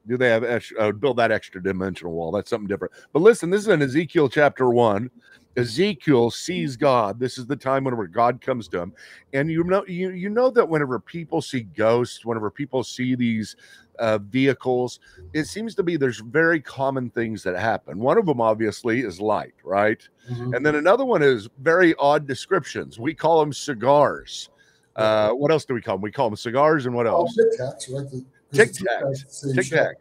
[0.10, 2.32] do they have extra, uh, build that extra dimensional wall?
[2.32, 2.93] That's something different.
[3.13, 5.10] But listen, this is in Ezekiel chapter one.
[5.56, 7.19] Ezekiel sees God.
[7.19, 8.93] This is the time whenever God comes to him,
[9.34, 13.56] and you know you you know that whenever people see ghosts, whenever people see these
[14.00, 15.00] uh, vehicles,
[15.34, 18.00] it seems to be there's very common things that happen.
[18.00, 20.02] One of them obviously is light, right?
[20.32, 20.56] Mhm.
[20.56, 23.00] And then another one is very odd descriptions.
[23.00, 24.50] We call them cigars.
[24.95, 26.02] Uh, what else do we call them?
[26.02, 27.38] We call them cigars, and what Oh, else?
[28.52, 29.32] Tic Tacs, Tic Tacs.
[29.32, 29.80] same Tic shape.
[29.80, 29.96] Tac.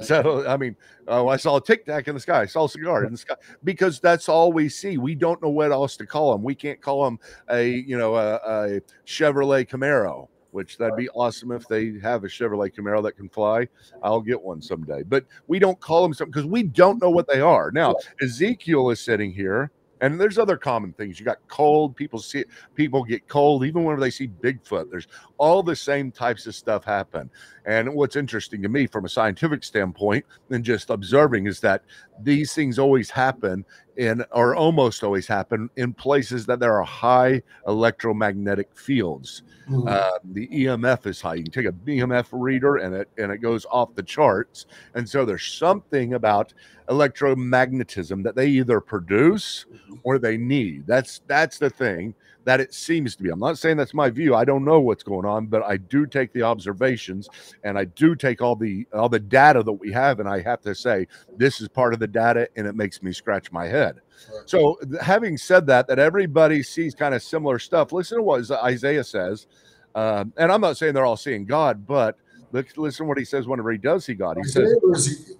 [0.00, 0.76] So I mean,
[1.08, 2.42] oh, I saw a tic tac in the sky.
[2.42, 3.34] I saw a cigar in the sky
[3.64, 4.98] because that's all we see.
[4.98, 6.42] We don't know what else to call them.
[6.42, 7.18] We can't call them
[7.50, 12.28] a you know a, a Chevrolet Camaro, which that'd be awesome if they have a
[12.28, 13.68] Chevrolet Camaro that can fly.
[14.02, 15.02] I'll get one someday.
[15.02, 17.70] But we don't call them something because we don't know what they are.
[17.70, 19.70] Now Ezekiel is sitting here.
[20.00, 21.18] And there's other common things.
[21.18, 21.94] You got cold.
[21.96, 24.90] People see people get cold even whenever they see Bigfoot.
[24.90, 25.08] There's
[25.38, 27.30] all the same types of stuff happen.
[27.66, 31.82] And what's interesting to me from a scientific standpoint and just observing is that
[32.22, 33.64] these things always happen
[34.00, 39.42] in, or almost always happen in places that there are high electromagnetic fields.
[39.68, 39.86] Mhm.
[39.86, 41.34] Uh, the EMF is high.
[41.34, 44.64] You can take a EMF reader and it and it goes off the charts.
[44.94, 46.54] And so there's something about
[46.88, 49.66] electromagnetism that they either produce
[50.02, 50.86] or they need.
[50.86, 53.30] That's that's the thing that it seems to be.
[53.30, 54.34] I'm not saying that's my view.
[54.34, 57.28] I don't know what's going on, but I do take the observations
[57.64, 60.60] and I do take all the all the data that we have, and I have
[60.62, 64.00] to say this is part of the data, and it makes me scratch my head.
[64.46, 67.92] So, having said that, that everybody sees kind of similar stuff.
[67.92, 69.46] Listen to what Isaiah says,
[69.94, 72.16] um, and I'm not saying they're all seeing God, but
[72.52, 74.36] look, listen to what he says whenever he does see God.
[74.36, 75.36] He says, Isaiah Ezekiel?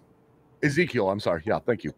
[0.62, 1.42] Ezekiel, I'm sorry.
[1.44, 1.92] Yeah, thank you.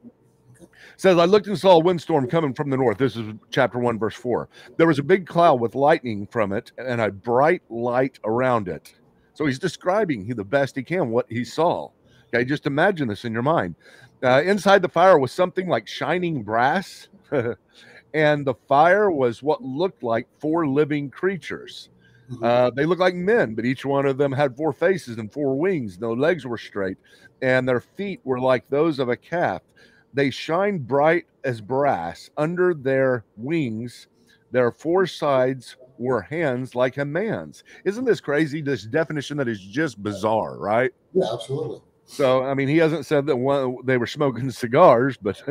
[0.97, 2.99] Says, I looked and saw a windstorm coming from the north.
[2.99, 4.49] This is chapter 1, verse 4.
[4.77, 8.95] There was a big cloud with lightning from it and a bright light around it.
[9.35, 11.91] So he's describing he, the best he can what he saw.
[12.35, 13.75] Okay, just imagine this in your mind.
[14.23, 17.09] Uh, inside the fire was something like shining brass,
[18.15, 21.91] and the fire was what looked like four living creatures.
[22.31, 22.45] Mhm.
[22.45, 25.59] Uh, they looked like men, but each one of them had four faces and four
[25.59, 25.99] wings.
[25.99, 26.97] No legs were straight,
[27.43, 29.63] and their feet were like those of a calf.
[30.15, 32.31] They shine bright as brass.
[32.37, 34.09] Under their wings,
[34.51, 37.65] their four sides were hands like a man's.
[37.85, 38.61] Isn't this crazy?
[38.61, 40.91] This definition that is just bizarre, right?
[41.15, 41.81] yeah, absolutely.
[42.15, 45.43] So, I mean, he hasn't said that one they were smoking cigars, but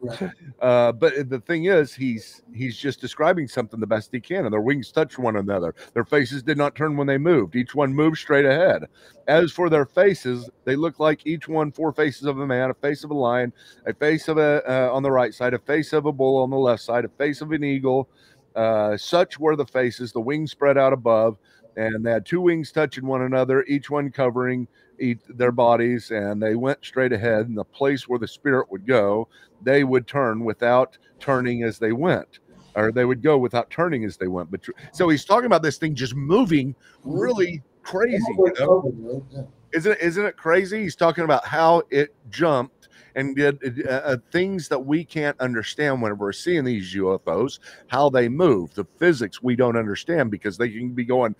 [0.00, 0.32] Right.
[0.60, 4.52] uh, but the thing is, he's he's just describing something the best he can, and
[4.52, 5.74] their wings touched one another.
[5.94, 8.84] Their faces did not turn when they moved; each one moved straight ahead.
[9.28, 12.74] As for their faces, they looked like each one four faces of a man, a
[12.74, 13.52] face of a lion,
[13.86, 16.50] a face of a uh, on the right side, a face of a bull on
[16.50, 18.08] the left side, a face of an eagle.
[18.56, 20.12] Uh, such were the faces.
[20.12, 21.38] The wings spread out above,
[21.76, 24.66] and they had two wings touching one another, each one covering
[25.00, 28.86] eat their bodies and they went straight ahead and the place where the spirit would
[28.86, 29.28] go
[29.62, 32.40] they would turn without turning as they went
[32.74, 34.60] or they would go without turning as they went but
[34.92, 39.24] so he's talking about this thing just moving really crazy you know?
[39.72, 44.16] Isn't it, isn't it crazy he's talking about how it jumped and did uh, uh,
[44.30, 47.58] things that we can't understand when we're seeing these UFOs,
[47.88, 51.34] how they move, the physics we don't understand because they can be going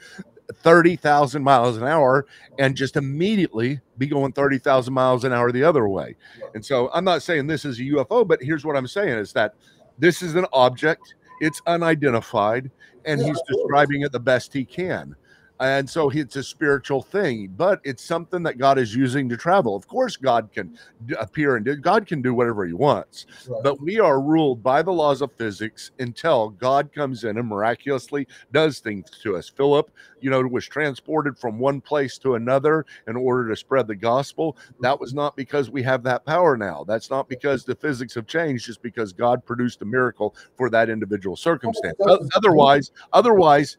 [0.55, 2.27] 30,000 miles an hour
[2.59, 6.17] and just immediately be going 30,000 miles an hour the other way.
[6.55, 9.33] And so I'm not saying this is a UFO, but here's what I'm saying is
[9.35, 9.55] that
[9.99, 12.71] this is an object, it's unidentified,
[13.05, 15.15] and Yeah, he's describing it the best he can.
[15.61, 19.75] And so it's a spiritual thing, but it's something that God is using to travel.
[19.75, 20.79] Of course, God can
[21.19, 23.63] appear and do, God can do whatever he wants, Right.
[23.65, 28.27] but we are ruled by the laws of physics until God comes in and miraculously
[28.53, 29.49] does things to us.
[29.49, 29.91] Philip,
[30.21, 34.57] you know, was transported from one place to another in order to spread the gospel.
[34.81, 36.85] That was not because we have that power now.
[36.87, 40.89] That's not because the physics have changed, just because God produced a miracle for that
[40.89, 41.97] individual circumstance.
[42.35, 43.77] Otherwise, otherwise,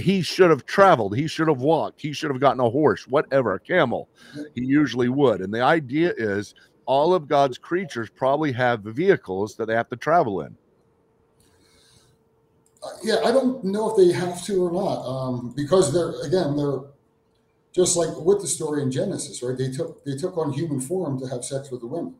[0.00, 1.16] he should have traveled.
[1.16, 2.00] He should have walked.
[2.00, 4.08] He should have gotten a horse, whatever, a camel.
[4.54, 5.40] He usually would.
[5.40, 6.54] And the idea is
[6.86, 10.56] all of God's creatures probably have vehicles that they have to travel in.
[12.82, 16.56] Uh, yeah, I don't know if they have to or not, um, because they're again
[16.56, 16.80] they're
[17.72, 19.56] Just like with the story in Genesis, right?
[19.56, 22.14] They took they took on human form to have sex with the women.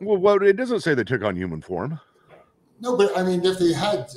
[0.00, 1.98] Well, well, it doesn't say they took on human form.
[2.80, 4.08] No, but I mean, if they had,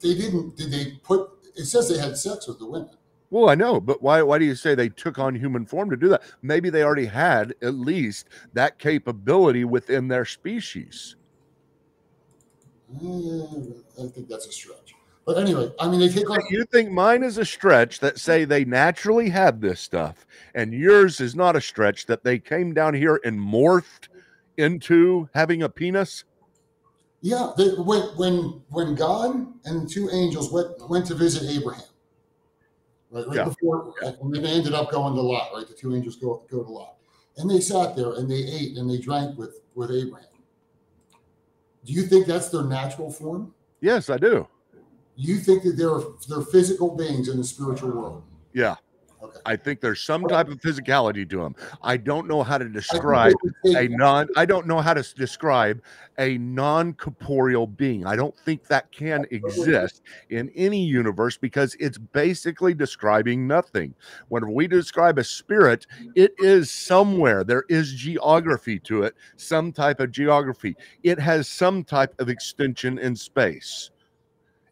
[0.00, 0.56] they didn't.
[0.56, 1.30] Did they put?
[1.54, 2.90] It says they had sex with the women.
[3.30, 5.96] Well, I know, but why why do you say they took on human form to
[5.96, 6.22] do that?
[6.42, 11.16] Maybe they already had at least that capability within their species.
[12.94, 13.44] Uh,
[13.98, 14.94] I think that's a stretch.
[15.24, 16.40] But anyway, I mean, they take on.
[16.50, 21.20] You think mine is a stretch that say they naturally had this stuff, and yours
[21.20, 24.08] is not a stretch that they came down here and morphed
[24.58, 26.24] into having a penis?
[27.22, 31.84] Yeah, they, when when when God and two angels went went to visit Abraham,
[33.10, 33.44] right, right Yeah.
[33.44, 35.66] before, and they ended up going to Lot, right?
[35.66, 36.96] The two angels go go to Lot,
[37.36, 40.26] and they sat there and they ate and they drank with with Abraham.
[41.84, 43.54] Do you think that's their natural form?
[43.80, 44.48] Yes, I do.
[45.14, 48.24] You think that they're they're physical beings in the spiritual world?
[48.52, 48.74] Yeah.
[49.22, 49.38] Okay.
[49.46, 51.54] I think there's some type of physicality to them.
[51.82, 55.80] I don't know how to describe a non I don't know how to describe
[56.18, 58.04] a non-corporeal being.
[58.04, 63.94] I don't think that can exist in any universe because it's basically describing nothing.
[64.28, 67.44] Whenever we describe a spirit, it is somewhere.
[67.44, 70.76] There is geography to it, some type of geography.
[71.02, 73.90] It has some type of extension in space.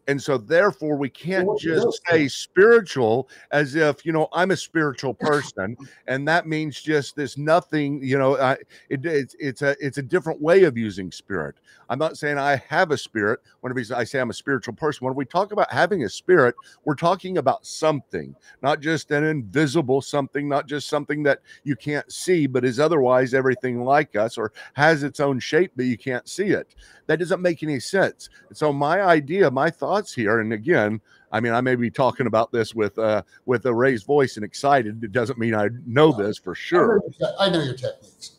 [0.07, 5.13] And so therefore we can't just say spiritual as if, you know, I'm a spiritual
[5.13, 8.53] person and that means just this nothing you know I,
[8.89, 11.55] it, it's it's a it's a different way of using spirit.
[11.89, 13.39] I'm not saying i have a spirit.
[13.61, 16.95] Whenever i say i'm a spiritual person when we talk about having a spirit we're
[16.95, 22.47] talking about something not just an invisible something not just something that you can't see
[22.47, 26.49] but is otherwise everything like us or has its own shape but you can't see
[26.49, 26.75] it.
[27.07, 28.29] That doesn't make any sense.
[28.47, 31.01] And so my idea my thoughts here and again
[31.31, 34.45] I mean, I may be talking about this with uh, with a raised voice and
[34.45, 35.03] excited.
[35.03, 38.33] It doesn't mean I know this for I know sure, your I know your techniques.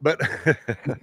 [0.00, 0.20] but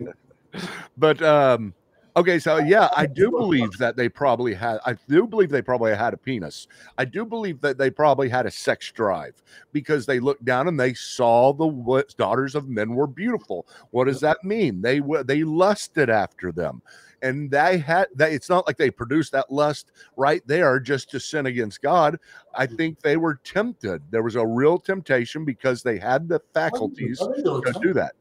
[0.98, 1.74] but um,
[2.16, 2.40] okay.
[2.40, 4.80] So yeah, I do believe that they probably had.
[4.86, 6.68] I do believe they probably had a penis.
[6.98, 10.80] I do believe that they probably had a sex drive because they looked down and
[10.80, 13.68] they saw the daughters of men were beautiful.
[13.92, 14.82] What does that mean?
[14.82, 16.82] They were they lusted after them.
[17.24, 18.34] And they had that.
[18.34, 22.20] It's not like they produced that lust right there just to sin against God.
[22.54, 24.04] I think they were tempted.
[24.12, 28.14] There was a real temptation because they had the faculties I were to do that.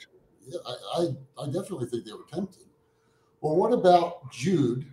[0.47, 2.63] Yeah, I, I, I definitely think they were tempted.
[3.41, 4.87] Well, what about Jude?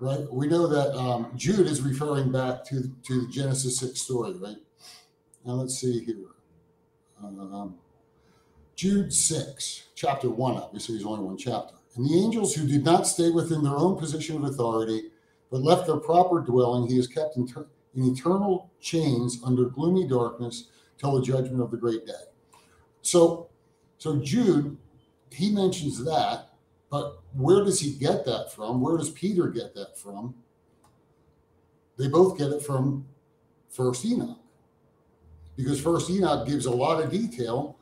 [0.00, 4.32] Right, we know that um, Jude is referring back to to the Genesis six story,
[4.34, 4.56] right?
[5.44, 6.16] Now let's see here.
[7.22, 7.78] Um,
[8.76, 10.56] Jude six, chapter one.
[10.56, 11.74] Obviously, there's only one chapter.
[11.96, 15.10] And the angels who did not stay within their own position of authority,
[15.50, 20.06] but left their proper dwelling, he is kept in, ter- in eternal chains under gloomy
[20.06, 22.12] darkness till the judgment of the great day.
[23.02, 23.48] So,
[23.98, 24.76] so Jude,
[25.30, 26.50] he mentions that,
[26.90, 28.80] but where does he get that from?
[28.80, 30.34] Where does Peter get that from?
[31.96, 33.06] They both get it from
[33.70, 34.38] First Enoch,
[35.56, 37.76] because First Enoch gives a lot of detail,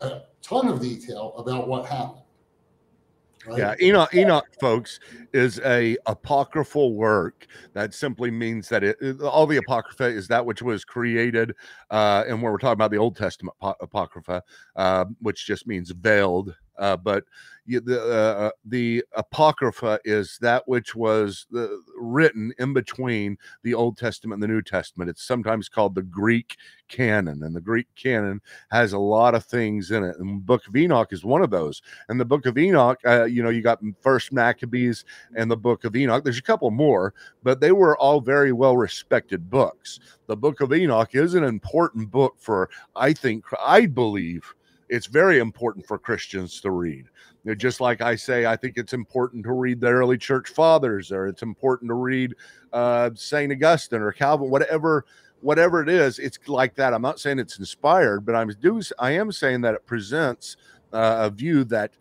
[0.00, 2.22] a ton of detail about what happened.
[3.46, 3.58] Right?
[3.58, 4.98] Yeah, Enoch, Enoch, folks,
[5.32, 7.46] is a apocryphal work.
[7.74, 11.54] That simply means that it, all the apocrypha is that which was created,
[11.90, 14.42] uh, and when we're talking about the Old Testament po- apocrypha,
[14.76, 16.54] uh, which just means veiled.
[16.78, 17.24] Uh, but
[17.66, 21.66] the uh, the apocrypha is that which was uh,
[21.98, 25.10] written in between the Old Testament and the New Testament.
[25.10, 26.56] It's sometimes called the Greek
[26.88, 30.16] canon, and the Greek canon has a lot of things in it.
[30.18, 31.82] And Book of Enoch is one of those.
[32.08, 35.04] And the Book of Enoch, uh, you know, you got First Maccabees
[35.36, 36.22] and the Book of Enoch.
[36.22, 39.98] There's a couple more, but they were all very well respected books.
[40.28, 44.54] The Book of Enoch is an important book for, I think, I believe
[44.88, 47.06] it's very important for Christians to read.
[47.56, 51.28] Just like I say, I think it's important to read the early church fathers, or
[51.28, 52.34] it's important to read
[52.72, 55.04] uh, Saint Augustine or Calvin, whatever,
[55.42, 56.18] whatever it is.
[56.18, 56.92] It's like that.
[56.92, 60.56] I'm not saying it's inspired, but I'm do I am saying that it presents
[60.92, 61.92] uh, a view that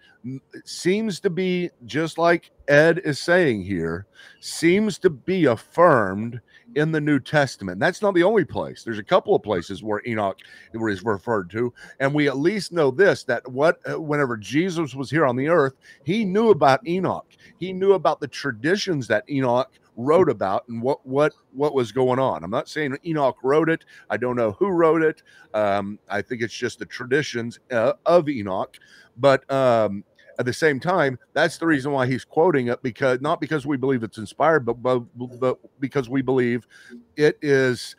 [0.64, 4.08] seems to be just like Ed is saying here,
[4.40, 6.42] seems to be affirmed
[6.76, 7.80] in the New Testament.
[7.80, 8.84] That's not the only place.
[8.84, 10.40] There's a couple of places where Enoch
[10.74, 15.10] is referred to, and we at least know this: that what uh, whenever Jesus was
[15.10, 15.74] here on the earth,
[16.04, 17.28] he knew about Enoch.
[17.58, 22.20] He knew about the traditions that Enoch wrote about and what what what was going
[22.20, 22.44] on.
[22.44, 23.86] I'm not saying Enoch wrote it.
[24.10, 25.22] I don't know who wrote it.
[25.54, 28.78] Um, I think it's just the traditions uh, of Enoch,
[29.18, 30.04] but um,
[30.38, 33.78] at the same time, that's the reason why he's quoting it because not because we
[33.78, 35.04] believe it's inspired, but but,
[35.40, 36.68] but because we believe
[37.16, 37.96] it is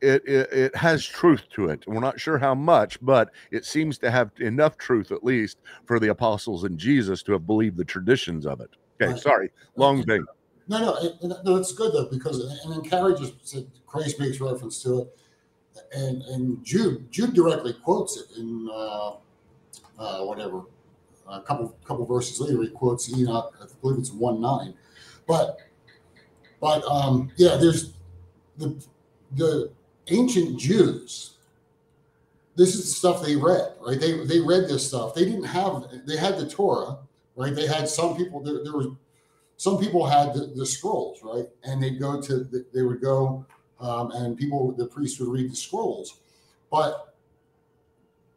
[0.00, 1.84] it, it it has truth to it.
[1.86, 5.98] We're not sure how much, but it seems to have enough truth, at least, for
[5.98, 8.70] the apostles and Jesus to have believed the traditions of it.
[9.00, 9.22] Okay, Right.
[9.22, 10.24] sorry, long thing.
[10.68, 14.40] No, no, it, no, it's good though because and then Carrie just said Christ makes
[14.40, 15.18] reference to it,
[15.92, 19.12] and and Jude Jude directly quotes it in uh,
[19.98, 20.62] uh, whatever
[21.30, 24.74] a couple couple verses later he quotes Enoch I believe it's one nine,
[25.26, 25.58] but
[26.60, 27.92] but um, yeah there's
[28.56, 28.82] the
[29.36, 29.70] the
[30.08, 31.36] ancient Jews.
[32.56, 33.98] This is the stuff they read, right?
[33.98, 35.14] They they read this stuff.
[35.14, 36.98] They didn't have they had the Torah,
[37.36, 37.54] right?
[37.54, 38.88] They had some people there, there was
[39.60, 41.44] some people had the, the scrolls, right?
[41.64, 43.44] And they'd go to, the, they would go,
[43.78, 46.20] um, and people, the priests would read the scrolls.
[46.70, 47.09] But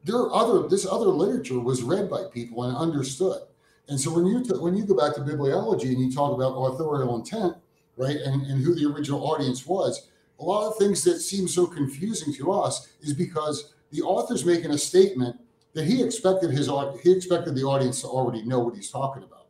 [0.04, 3.41] there are other, this other literature was read by people and understood.
[3.88, 6.54] And so when you t- when you go back to bibliology and you talk about
[6.54, 7.56] authorial intent,
[7.97, 10.08] right, and, and who the original audience was,
[10.39, 14.72] a lot of things that seem so confusing to us is because the author's making
[14.72, 15.36] a statement
[15.74, 16.70] that he expected his
[17.04, 19.43] he expected the audience to already know what he's talking about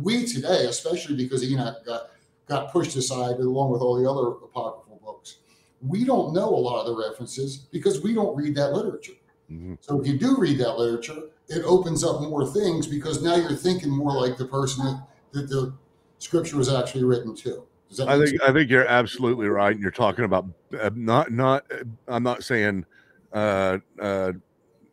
[0.00, 2.10] we today, especially because Enoch got
[2.46, 5.38] got pushed aside along with all the other apocryphal books,
[5.80, 9.14] we don't know a lot of the references because we don't read that literature.
[9.50, 9.78] Mhm.
[9.80, 13.54] So if you do read that literature, it opens up more things because now you're
[13.54, 15.74] thinking more like the person that, that the
[16.18, 17.66] scripture was actually written to.
[18.06, 19.72] I think I think you're absolutely right.
[19.72, 20.46] And you're talking about
[20.80, 21.64] uh, not not.
[21.72, 22.86] uh, I'm not saying.
[23.32, 24.32] Uh, uh,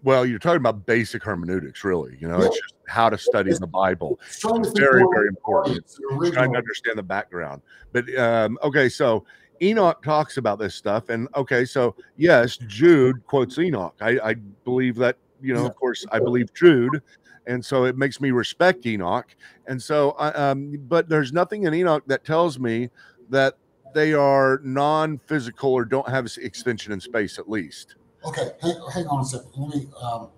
[0.04, 2.18] well, you're talking about basic hermeneutics, really.
[2.20, 4.20] You know, it's just how to study the Bible.
[4.28, 4.42] sense?
[4.42, 5.86] to think Very, very important.
[6.34, 7.62] trying to understand the background.
[7.92, 9.26] But um, okay, so
[9.62, 13.96] Enoch talks about this stuff, and okay, so yes, Jude quotes Enoch.
[14.02, 14.34] I, I
[14.64, 17.02] believe that you know, of course, I believe Jude,
[17.48, 19.36] and so it makes me respect Enoch.
[19.68, 22.90] And so, I, um, but there's nothing in Enoch that tells me
[23.30, 23.56] that
[23.94, 27.96] they are non-physical or don't have extension in space, at least.
[28.24, 29.50] Okay, hang, hang on a second.
[29.56, 29.88] Let me.
[30.02, 30.30] Um,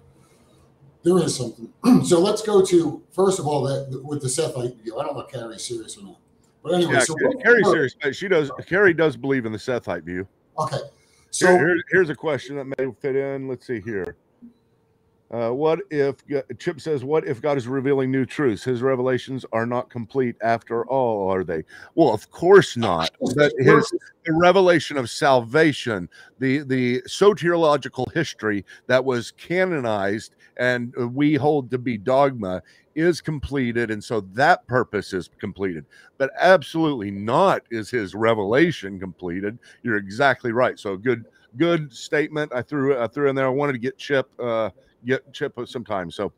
[1.04, 1.72] there is something.
[2.06, 4.98] so let's go to first of all that with the Sethite view.
[4.98, 6.18] I don't know if Carrie's serious or not,
[6.64, 6.94] but anyway.
[6.94, 7.96] Yeah, so Ca- what- Carrie's serious.
[8.04, 8.52] uh, She does.
[8.68, 10.28] Carrie does believe in the Sethite view.
[10.58, 10.78] Okay,
[11.32, 13.48] so Here- here- here's a question that may fit in.
[13.48, 14.16] Let's see here.
[15.34, 16.18] Uh, what if
[16.60, 18.64] Chip says, "What if God is revealing new truths?
[18.64, 21.64] His revelations are not complete after all, are they?"
[21.96, 23.10] Well, of course not.
[23.36, 23.90] But his
[24.26, 26.08] the revelation of salvation,
[26.38, 32.62] the the soteriological history that was canonized and uh, we hold to be dogma
[32.94, 35.84] is completed, and so that purpose is completed.
[36.20, 39.58] But absolutely not is his revelation completed.
[39.82, 40.78] You're exactly right.
[40.78, 41.26] So good
[41.58, 42.52] good statement.
[42.54, 43.48] I threw I threw in there.
[43.48, 44.70] I wanted to get Chip uh
[45.06, 46.12] get Chip some time.
[46.12, 46.32] So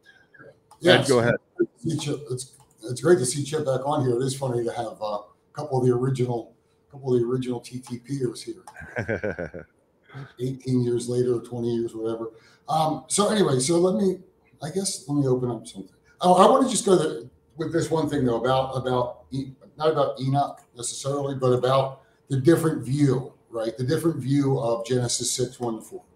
[0.83, 1.35] Ed, go ahead.
[1.83, 2.53] it's
[2.83, 4.15] it's great to see Chip back on here.
[4.15, 6.53] It is funny to have uh, a couple of the original,
[6.91, 9.65] couple of the original TTPers here.
[10.39, 12.31] 18 years later or 20 years, whatever.
[12.69, 14.19] Um, so anyway, so let me,
[14.63, 15.93] I guess, let me open up something.
[16.21, 19.25] Oh, I want to just go to, with this one thing though about about
[19.77, 23.77] not about Enoch necessarily, but about the different view, right?
[23.77, 26.14] The different view of Genesis six one to four, right?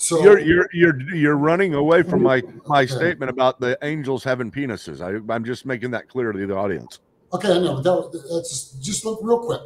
[0.00, 2.94] So you're you're you're you're running away from my my Okay.
[2.94, 5.02] statement about the angels having penises.
[5.02, 7.00] I, I'm just making that clear to the audience.
[7.34, 9.60] okay, I know, that, that's just look real quick.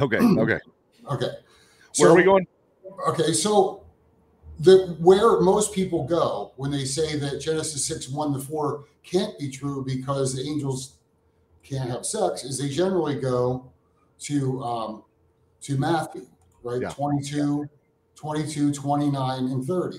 [0.00, 0.58] Okay, okay.
[1.12, 1.30] Okay,
[1.98, 2.46] Where are we going?
[3.08, 3.84] Okay, so
[4.58, 9.38] the where most people go when they say that Genesis six one to four can't
[9.38, 10.96] be true because the angels
[11.62, 13.70] can't have sex is they generally go
[14.18, 15.04] to um,
[15.62, 16.26] to Matthew,
[16.64, 16.82] right?
[16.82, 16.90] Yeah.
[16.90, 17.68] 22,
[18.20, 19.98] 22, 29, and 30.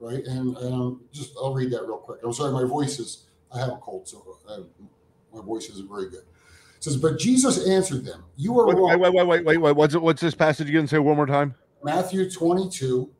[0.00, 0.24] Right.
[0.24, 2.20] And um, just I'll read that real quick.
[2.24, 3.24] I'm sorry, my voice is
[3.54, 4.60] I have a cold, so uh
[5.32, 6.22] my voice isn't very good.
[6.76, 8.98] It says, but Jesus answered them, You are Wait, wrong.
[8.98, 9.76] wait, wait, wait, wait, wait.
[9.76, 10.86] What's what's this passage again?
[10.86, 11.54] Say one more time.
[11.82, 13.10] Matthew 22,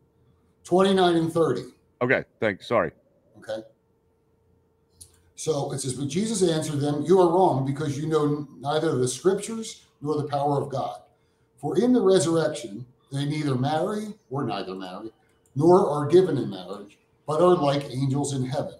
[0.64, 1.62] 29, and 30.
[2.00, 2.66] Okay, thanks.
[2.66, 2.92] Sorry.
[3.38, 3.62] Okay.
[5.36, 9.08] So it says, But Jesus answered them, You are wrong because you know neither the
[9.08, 11.00] scriptures nor the power of God.
[11.58, 15.10] For in the resurrection, they neither marry or neither marry,
[15.54, 18.74] nor are given in marriage, but are like angels in heaven.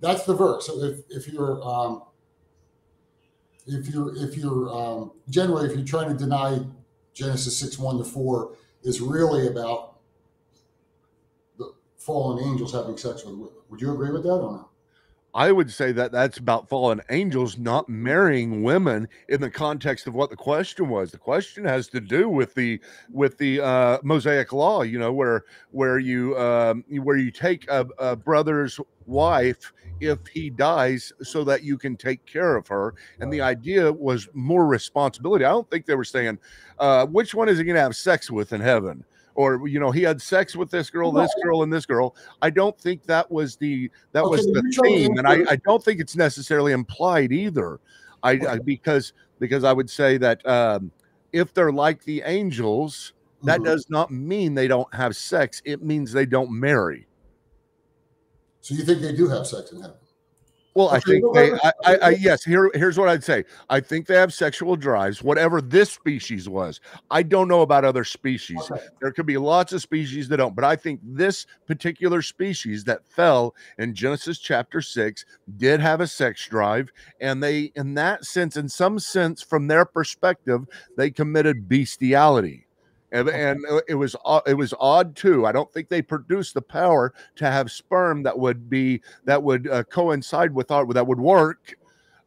[0.00, 0.66] That's the verse.
[0.66, 2.02] So if, if you're um,
[3.66, 6.60] if you're if you're um, generally if you're trying to deny
[7.12, 9.98] Genesis six one to four is really about
[11.58, 13.50] the fallen angels having sex with women.
[13.68, 14.69] Would you agree with that or not?
[15.34, 20.14] I would say that that's about fallen angels not marrying women in the context of
[20.14, 21.12] what the question was.
[21.12, 25.44] The question has to do with the with the uh, Mosaic law, you know, where
[25.70, 31.62] where you um, where you take a, a brother's wife if he dies so that
[31.62, 32.94] you can take care of her.
[33.20, 35.44] And the idea was more responsibility.
[35.44, 36.38] I don't think they were saying
[36.78, 39.04] uh, which one is he going to have sex with in heaven
[39.40, 42.14] or you know he had sex with this girl this girl and this girl.
[42.42, 45.26] I don't think that was the that Okay, was the you're trying to theme and
[45.26, 47.80] I, I don't think it's necessarily implied either.
[48.22, 50.92] I, I because because i would say that um
[51.32, 53.14] if they're like the angels
[53.44, 53.64] that Mhm.
[53.64, 55.62] does not mean they don't have sex.
[55.64, 57.06] It means they don't marry.
[58.60, 59.96] So you think they do have sex in heaven?
[60.74, 62.44] Well, I think they, I, I, I, yes.
[62.44, 63.44] Here, here's what I'd say.
[63.68, 66.80] I think they have sexual drives, whatever this species was.
[67.10, 68.70] I don't know about other species.
[68.70, 68.80] Okay.
[69.00, 73.04] There could be lots of species that don't, but I think this particular species that
[73.04, 75.24] fell in Genesis chapter six
[75.56, 79.84] did have a sex drive, and they, in that sense, in some sense, from their
[79.84, 80.66] perspective,
[80.96, 82.66] they committed bestiality.
[83.12, 84.14] And, and uh, it was
[84.46, 85.46] it was odd too.
[85.46, 89.68] I don't think they produced the power to have sperm that would be that would
[89.68, 91.74] uh, coincide with our that would work.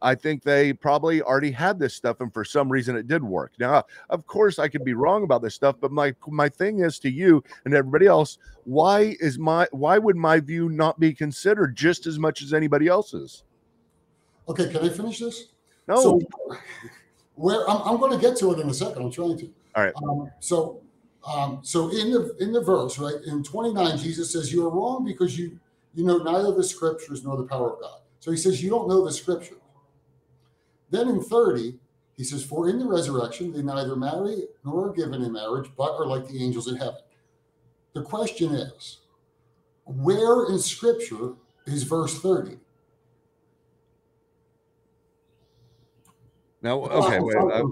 [0.02, 3.52] I think they probably already had this stuff, and for some reason it did work.
[3.58, 6.98] Now, of course, I could be wrong about this stuff, but my my thing is
[7.00, 11.74] to you and everybody else: why is my why would my view not be considered
[11.74, 13.44] just as much as anybody else's?
[14.46, 15.46] Okay, can I finish this?
[15.88, 16.20] No, So
[17.36, 19.02] where I'm, I'm going to get to it in a second.
[19.02, 19.50] I'm trying to.
[19.74, 19.94] All right.
[19.96, 20.82] Um, so,
[21.26, 25.04] um, so in the in the verse, right in 29, Jesus says you are wrong
[25.04, 25.58] because you
[25.94, 28.00] you know neither the scriptures nor the power of God.
[28.20, 29.56] So he says you don't know the scripture.
[30.90, 31.78] Then in 30,
[32.16, 35.92] he says, For in the resurrection they neither marry nor are given in marriage, but
[35.92, 37.00] are like the angels in heaven.
[37.92, 38.98] The question is,
[39.84, 41.34] where in scripture
[41.66, 42.58] is verse 30?
[46.62, 47.36] now okay, wait.
[47.36, 47.62] uh,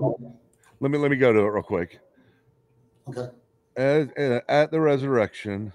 [0.83, 2.01] let me let me go to it real quick.
[3.09, 3.29] Okay.
[3.77, 5.73] As, uh, at the resurrection,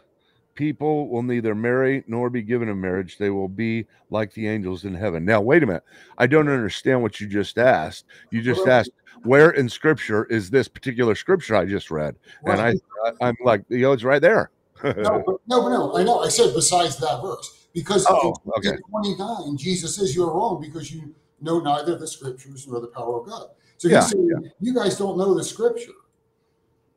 [0.54, 3.18] people will neither marry nor be given in marriage.
[3.18, 5.24] They will be like the angels in heaven.
[5.24, 5.84] Now, wait a minute.
[6.18, 8.04] I don't understand what you just asked.
[8.32, 8.92] You just asked
[9.24, 12.76] where in scripture is this particular scripture I just read, and I,
[13.22, 14.52] I'm like, you know, it's right there.
[14.84, 14.94] no,
[15.26, 15.98] but, no, but no.
[15.98, 16.20] I know.
[16.20, 18.76] I said besides that verse because Oh, in, okay.
[18.76, 23.22] in 29, Jesus says you're wrong because you know neither the scriptures nor the power
[23.22, 23.48] of God.
[23.78, 25.92] So Yeah, he's saying you guys don't know the scripture.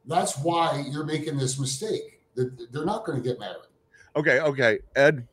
[0.06, 2.20] That's why you're making this mistake.
[2.34, 3.56] That they're not going to get married.
[4.16, 5.26] Okay, okay, Ed,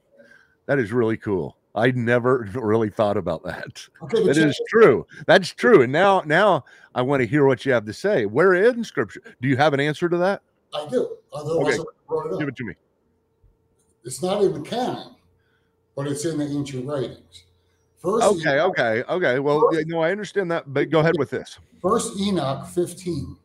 [0.66, 1.58] that is really cool.
[1.74, 3.88] I never really thought about that.
[4.04, 5.06] Okay, That is true.
[5.28, 5.84] That's true.
[5.84, 8.26] And now, now I want to hear what you have to say.
[8.26, 9.22] Where in scripture?
[9.42, 10.42] Do you have an answer to that?
[10.74, 11.18] I do.
[11.34, 11.84] Otherwise, Okay.
[12.10, 12.40] It up.
[12.40, 12.74] Give it to me.
[14.06, 15.16] It's not in the canon,
[15.96, 17.44] but it's in the ancient writings.
[18.08, 19.40] Okay, okay, okay.
[19.40, 21.60] Well, yeah, no, I understand that, but go ahead with this.
[21.82, 23.38] First Enoch 15,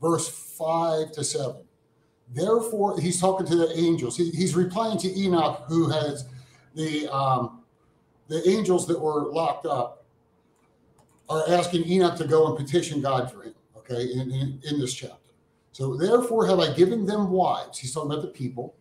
[0.00, 1.56] verse 5 to 7.
[2.32, 4.16] Therefore, he's talking to the angels.
[4.16, 6.26] He, he's replying to Enoch, who has
[6.74, 7.62] the um,
[8.28, 10.04] the angels that were locked up
[11.28, 13.54] are asking Enoch to go and petition God for him.
[13.76, 15.18] Okay, in, in, in this chapter.
[15.72, 17.78] So therefore have I given them wives.
[17.78, 18.74] He's talking about the people.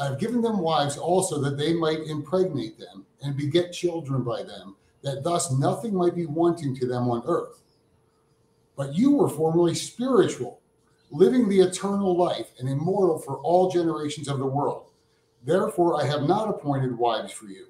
[0.00, 4.76] I've given them wives also that they might impregnate them and beget children by them,
[5.02, 7.60] that thus nothing might be wanting to them on earth.
[8.76, 10.60] But you were formerly spiritual,
[11.10, 14.86] living the eternal life and immortal for all generations of the world.
[15.44, 17.66] Therefore, I have not appointed wives for you.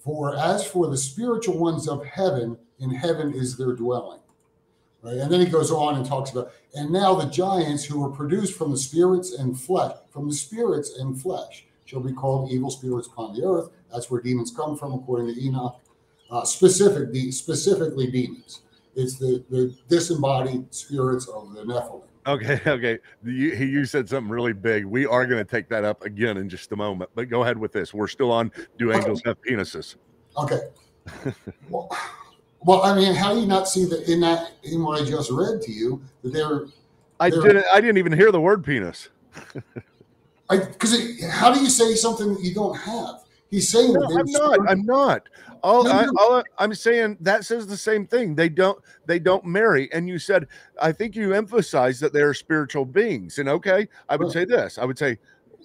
[0.00, 4.21] For as for the spiritual ones of heaven, in heaven is their dwelling.
[5.02, 5.16] Right?
[5.16, 8.54] And then he goes on and talks about, and now the giants who were produced
[8.54, 13.08] from the spirits and flesh, from the spirits and flesh, shall be called evil spirits
[13.08, 13.70] upon the earth.
[13.92, 15.78] That's where demons come from, according to Enoch.
[16.30, 18.62] Uh, specific, de- specifically demons.
[18.94, 22.04] It's the, the disembodied spirits of the Nephilim.
[22.26, 22.98] Okay, okay.
[23.24, 24.84] You, he- you said something really big.
[24.84, 27.58] We are going to take that up again in just a moment, but go ahead
[27.58, 27.92] with this.
[27.92, 29.96] We're still on Do Angels Have Penises?
[30.38, 30.60] Okay.
[31.68, 31.94] well,
[32.64, 35.30] well, I mean, how do you not see that in that in what I just
[35.30, 36.66] read to you that they're
[37.20, 37.66] I There- didn't.
[37.72, 39.08] I didn't even hear the word penis.
[40.50, 43.20] I because how do you say something that you don't have?
[43.50, 44.68] He's saying No, that I'm not.
[44.68, 45.28] I'm not.
[45.62, 48.34] All, No, I, all I- I'm saying that says the same thing.
[48.34, 48.78] They don't.
[49.06, 49.92] They don't marry.
[49.92, 50.48] And you said,
[50.80, 53.38] I think you emphasized that they are spiritual beings.
[53.38, 54.32] And okay, I would Right.
[54.32, 54.78] say this.
[54.78, 55.18] I would say,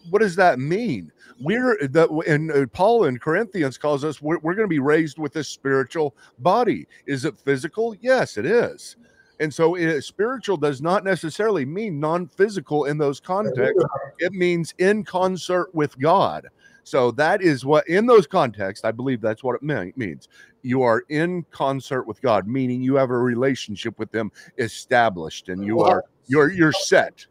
[0.09, 1.11] what does that mean?
[1.39, 4.21] We're that and uh, Paul in Corinthians calls us.
[4.21, 6.87] We're, we're going to be raised with a spiritual body.
[7.05, 7.95] Is it physical?
[8.01, 8.95] Yes, it is.
[9.39, 13.85] And so, it, spiritual does not necessarily mean non-physical in those contexts.
[14.17, 16.47] It means in concert with God.
[16.83, 20.29] So that is what, in those contexts, I believe that's what it mean, means.
[20.63, 25.63] You are in concert with God, meaning you have a relationship with Him established, and
[25.63, 27.25] you are you're you're set.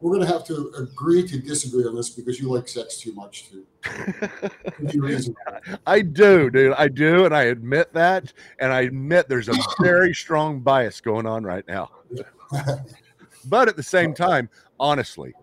[0.00, 3.14] We're going to have to agree to disagree on this because you like sex too
[3.14, 3.64] much to
[4.86, 5.40] be reasonable.
[5.86, 6.74] I do, dude.
[6.74, 11.26] I do, and I admit that, and I admit there's a very strong bias going
[11.26, 11.90] on right now.
[13.46, 14.48] But at the same time,
[14.80, 15.34] honestly,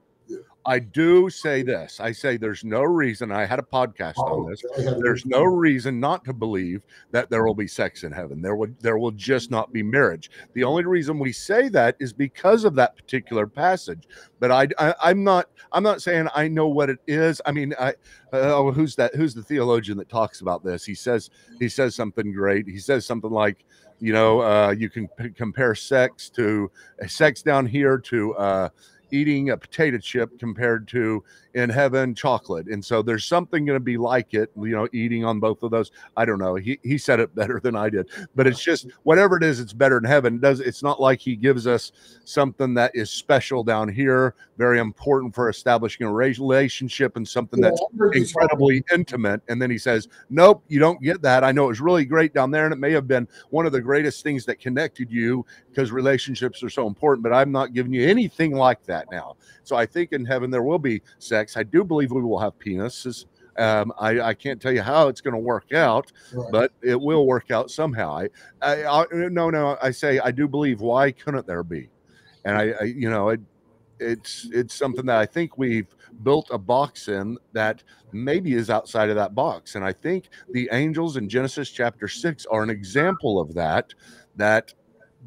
[0.66, 2.00] I do say this.
[2.00, 3.32] I say there's no reason.
[3.32, 4.64] I had a podcast on this.
[5.02, 8.42] There's no reason not to believe that there will be sex in heaven.
[8.42, 10.30] There will there will just not be marriage.
[10.54, 14.04] The only reason we say that is because of that particular passage.
[14.40, 17.42] But I, I am not I'm not saying I know what it is.
[17.46, 17.96] I mean, I
[18.34, 19.16] oh, who's that?
[19.16, 20.86] Who's the theologian that talks about this?
[20.86, 22.68] He says he says something great.
[22.68, 23.66] He says something like,
[24.00, 26.70] you know, uh, you can compare sex to
[27.02, 28.70] uh, sex down here to uh,
[29.12, 32.68] eating a potato chip compared to in heaven chocolate.
[32.68, 35.72] And so there's something going to be like it you know eating on both of
[35.72, 35.92] those.
[36.16, 36.56] I don't know.
[36.56, 38.10] He, he said it better than i did.
[38.36, 40.36] But it's just whatever it is it's better in heaven.
[40.36, 41.92] It does it's not like he gives us
[42.24, 47.82] something that is special down here very important for establishing a relationship and something that's
[48.14, 49.42] incredibly intimate.
[49.48, 51.44] And then he says nope you don't get that.
[51.44, 53.72] I know it was really great down there and it may have been one of
[53.72, 57.94] the greatest things that connected you because relationships are so important but i'm not giving
[57.94, 61.64] you anything like that now so i think in heaven there will be sex i
[61.64, 63.26] do believe we will have penises
[63.58, 66.50] um, I, I can't tell you how it's going to work out, Right.
[66.54, 68.16] but it will work out somehow.
[68.16, 68.30] I,
[68.62, 70.80] I, I no, no, I say I do believe.
[70.80, 71.90] Why couldn't there be?
[72.46, 73.42] And I, I you know, it,
[74.00, 75.94] it's it's something that I think we've
[76.24, 77.84] built a box in that
[78.14, 79.76] maybe is outside of that box.
[79.76, 83.94] And I think the angels in Genesis chapter six are an example of that.
[84.38, 84.74] That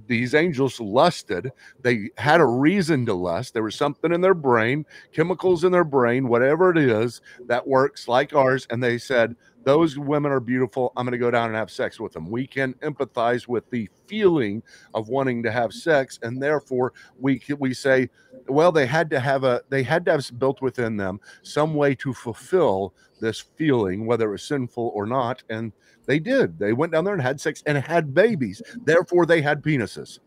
[0.07, 1.53] these angels lusted.
[1.83, 3.55] They had a reason to lust.
[3.55, 8.09] There was something in their brain, chemicals in their brain, whatever it is that works
[8.09, 8.67] like ours.
[8.71, 10.93] And they said, Those women are beautiful.
[10.97, 12.31] I'm going to go down and have sex with them.
[12.31, 14.63] We can empathize with the feeling
[14.93, 16.19] of wanting to have sex.
[16.23, 18.11] And therefore, we, we say,
[18.49, 21.95] well, they had to have a, they had to have built within them some way
[21.97, 25.43] to fulfill this feeling, whether it was sinful or not.
[25.49, 25.73] And
[26.07, 26.59] they did.
[26.59, 28.61] They went down there and had sex and had babies.
[28.85, 30.19] Therefore, they had penises.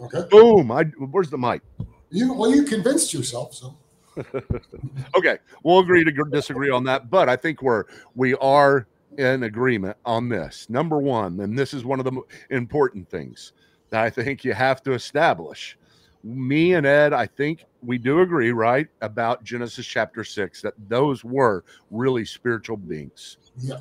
[0.00, 0.24] Okay.
[0.30, 0.70] Boom.
[0.72, 1.62] I where's the mic?
[2.10, 3.76] You well, you convinced yourself, so
[5.16, 7.84] Okay, we'll agree to disagree on that, but I think we're
[8.14, 8.86] we are
[9.18, 10.68] in agreement on this.
[10.70, 13.52] Number one, and this is one of the important things
[13.90, 15.78] that I think you have to establish.
[16.24, 21.24] Me and Ed, I think we do agree, right, about Genesis chapter six, that those
[21.24, 23.36] were really spiritual beings.
[23.58, 23.78] yeah.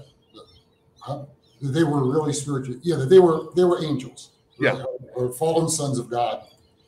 [1.08, 1.28] That
[1.62, 2.76] they were really spiritual.
[2.82, 4.32] Yeah, that they were they were angels.
[4.60, 4.84] Yeah.
[5.16, 6.44] Or fallen sons of God.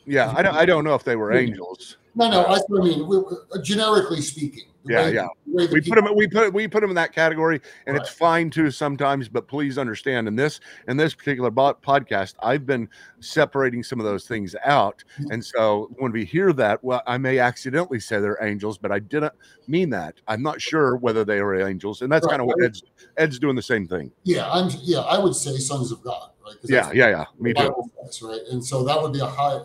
[0.05, 1.97] Yeah, I don't, I don't know if they were angels.
[2.15, 3.07] No, no, that's what I mean.
[3.07, 4.65] We, we- generically speaking.
[4.85, 5.27] Yeah, way- yeah.
[5.47, 7.95] the way the we put them we put we put them in that category and
[7.95, 10.59] it's fine too sometimes but please understand in this
[10.89, 12.89] in this particular podcast i've been
[13.21, 15.31] separating some of those things out Mm-hmm.
[15.31, 18.99] and so when we hear that well i may accidentally say they're angels but i
[18.99, 19.31] didn't
[19.67, 22.31] mean that i'm not sure whether they are angels and that's Right.
[22.33, 22.83] kind of what ed's
[23.15, 24.69] ed's doing the same thing Yeah, I'm.
[24.81, 26.55] Yeah, I would say sons of God, right?
[26.65, 28.41] yeah yeah yeah me too says, right?
[28.51, 29.61] And so that would be a high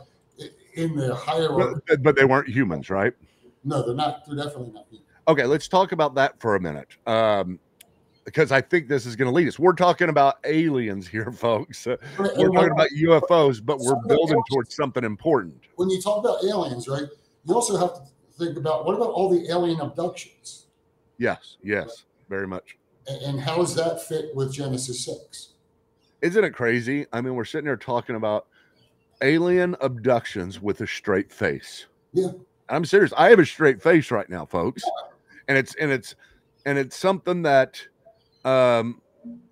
[0.75, 1.81] in the hierarchy.
[1.89, 3.13] but, but they weren't humans right
[3.65, 4.25] No, they're not.
[4.27, 4.91] They're definitely not.
[4.91, 5.05] people.
[5.29, 7.59] okay let's talk about that for a minute um
[8.25, 9.59] because I think this is going to lead us.
[9.59, 11.87] We're talking about aliens here, folks.
[11.87, 11.97] We're
[12.51, 15.63] talking about UFOs, but we're building towards something important.
[15.77, 17.05] when you talk about aliens, right?
[17.47, 18.01] You also have to
[18.39, 20.67] think about what about all the alien abductions,
[21.17, 22.77] Yes, yes, very much.
[23.07, 25.55] and, and how does that fit with Genesis six?
[26.21, 27.07] Isn't it crazy?
[27.15, 28.47] I mean, we're sitting here talking about
[29.23, 31.87] alien abductions with a straight face.
[32.13, 32.31] Yeah.
[32.69, 33.13] I'm serious.
[33.17, 34.83] I have a straight face right now, folks.
[35.49, 36.15] And it's and it's
[36.67, 37.81] and it's something that
[38.45, 39.01] um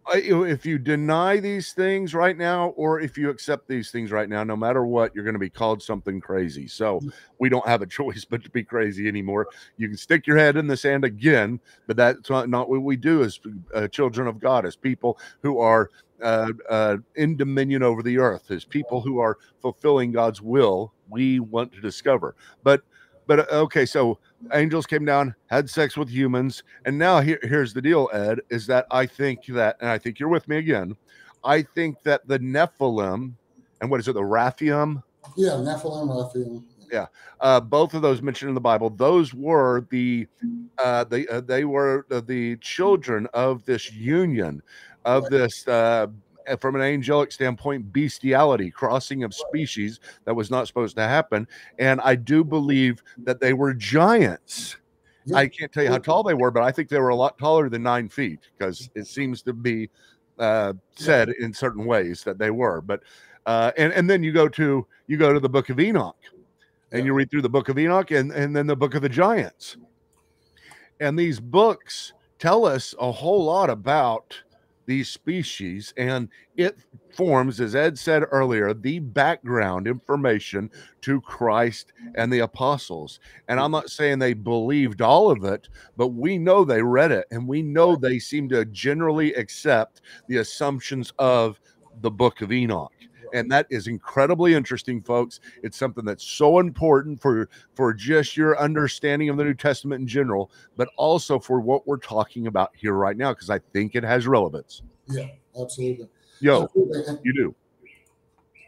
[0.09, 3.91] I- you know, if you deny these things right now or if you accept these
[3.91, 7.01] things right now no matter what you're going to be called something crazy so
[7.41, 10.57] we don't have a choice but to be crazy anymore you can stick your head
[10.57, 11.59] in the sand again
[11.89, 13.41] but that's not, not what we do as
[13.75, 15.91] uh, children of god as people who are
[16.23, 21.41] uh, uh, in dominion over the earth as people who are fulfilling god's will we
[21.41, 22.83] want to discover but
[23.27, 24.19] but uh, okay so
[24.53, 28.67] angels came down had sex with humans and now here, here's the deal ed is
[28.67, 30.97] that i think that and i think you're with me again
[31.45, 33.35] i think that the nephilim
[33.81, 35.03] and what is it the Rephaim?
[35.37, 36.09] Yeah, Nephilim,
[36.87, 37.11] Raphael.
[37.41, 40.27] uh, both of those mentioned in the Bible, those were the
[40.79, 44.63] uh, they uh, they were the, the children of this union,
[45.05, 46.07] of this uh,
[46.61, 51.47] from an angelic standpoint, bestiality, crossing of species that was not supposed to happen.
[51.79, 54.77] And I do believe that they were giants.
[55.35, 57.37] I can't tell you how tall they were, but I think they were a lot
[57.37, 59.91] taller than nine feet because it seems to be
[60.39, 62.81] uh, said in certain ways that they were.
[62.81, 63.01] But
[63.47, 66.17] uh, and and then you go to you go to the Book of Enoch,
[66.93, 69.09] and you read through the Book of Enoch, and and then the Book of the
[69.09, 69.77] Giants,
[71.01, 74.35] and these books tell us a whole lot about
[74.87, 76.79] these species, and it
[77.13, 80.71] forms, as Ed said earlier, the background information
[81.03, 83.21] to Christ and the apostles.
[83.49, 87.27] And I'm not saying they believed all of it, but we know they read it
[87.31, 91.61] and we know they seem to generally accept the assumptions of
[92.01, 92.93] the book of Enoch.
[93.33, 95.41] And that is incredibly interesting, folks.
[95.63, 100.07] It's something that's so important for for just your understanding of the New Testament in
[100.07, 104.05] general, but also for what we're talking about here right now, because I think it
[104.05, 104.83] has relevance.
[105.09, 105.29] Yeah,
[105.61, 106.09] absolutely.
[106.41, 107.19] Yo, Absolutely.
[107.25, 107.55] You do.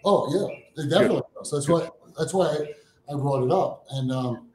[0.05, 1.51] Oh yeah, it definitely does.
[1.51, 1.89] That's why
[2.19, 4.47] that's why I, I brought it up, and um,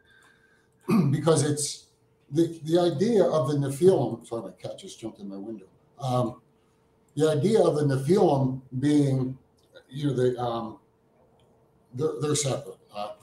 [1.12, 1.88] because it's
[2.32, 4.26] the the idea of the Nephilim.
[4.28, 5.66] Sorry, my cat just jumped in my window.
[6.00, 6.42] Um,
[7.16, 9.38] the idea of the Nephilim being,
[9.94, 10.80] you know, the um,
[11.94, 12.78] they're, they're separate.
[12.94, 13.14] Uh,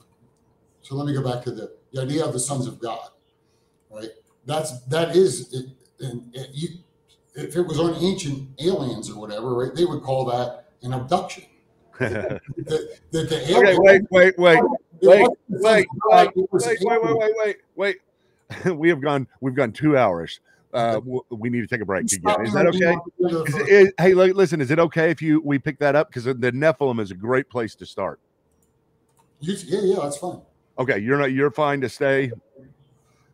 [0.81, 3.09] so let me go back to the the idea of the sons of God,
[3.89, 4.09] right?
[4.45, 5.65] That's that is it,
[5.99, 6.69] and it, you,
[7.35, 9.75] if it was on ancient aliens or whatever, right?
[9.75, 11.43] They would call that an abduction.
[12.01, 14.59] okay, The, the, the wait, alien- wait, wait,
[15.01, 17.97] it wait, sons wait, wait, wait, wait, wait, wait, wait, wait.
[18.75, 19.27] we have gone.
[19.39, 20.39] We've gone two hours.
[20.73, 22.45] Uh, we need to take a break again.
[22.45, 22.95] Is that okay?
[23.19, 24.61] Is it, is- hey, li- listen.
[24.61, 27.49] Is it okay if you we pick that up because the Nephilim is a great
[27.49, 28.19] place to start.
[29.39, 30.41] you- yeah, yeah, that's fine.
[30.79, 31.31] Okay, you're not.
[31.33, 32.31] You're fine to stay.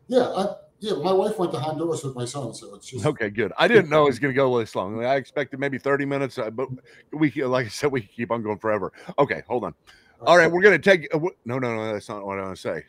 [0.08, 0.94] Yeah, I, yeah.
[0.94, 3.52] My wife went to Honduras with my son, so it's just Okay, good.
[3.58, 5.04] I didn't know it was going to go this long.
[5.04, 6.68] I expected maybe 30 minutes, uh, but
[7.12, 8.92] we like I said, we keep on going forever.
[9.18, 9.74] Okay, hold on.
[10.22, 11.14] All right, we're going to take.
[11.14, 11.92] Uh, no, no, no.
[11.92, 12.84] That's not what I want to say.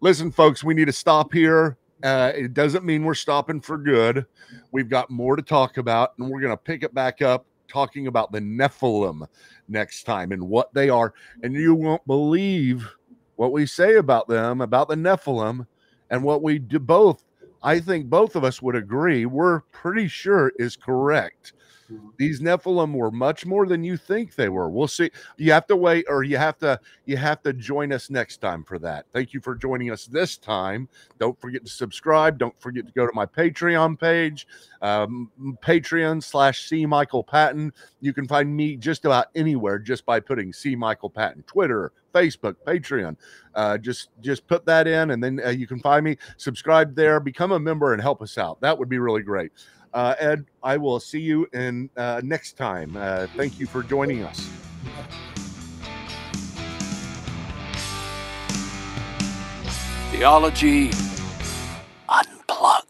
[0.00, 1.78] Listen, folks, we need to stop here.
[2.02, 4.26] Uh, it doesn't mean we're stopping for good.
[4.70, 8.06] We've got more to talk about, and we're going to pick it back up talking
[8.06, 9.26] about the Nephilim
[9.68, 11.14] next time and what they are.
[11.42, 12.88] And you won't believe
[13.36, 15.66] what we say about them, about the Nephilim,
[16.10, 17.24] and what we do both.
[17.62, 19.26] I think both of us would agree.
[19.26, 21.52] We're pretty sure is correct.
[22.18, 24.68] These Nephilim were much more than you think they were.
[24.68, 25.10] We'll see.
[25.36, 28.64] You have to wait, or you have to you have to join us next time
[28.64, 29.06] for that.
[29.12, 30.88] Thank you for joining us this time.
[31.18, 32.38] Don't forget to subscribe.
[32.38, 34.46] Don't forget to go to my Patreon page,
[34.82, 35.30] um,
[35.62, 37.72] Patreon slash C Michael Patton.
[38.00, 42.56] You can find me just about anywhere just by putting C Michael Patton, Twitter, Facebook,
[42.66, 43.16] Patreon.
[43.54, 46.16] Uh, just just put that in, and then uh, you can find me.
[46.36, 48.60] Subscribe there, become a member, and help us out.
[48.60, 49.52] That would be really great.
[49.92, 52.96] Uh, Ed, I will see you in uh, next time.
[52.96, 54.48] Uh, thank you for joining us.
[60.10, 60.90] Theology
[62.08, 62.87] Unleashed.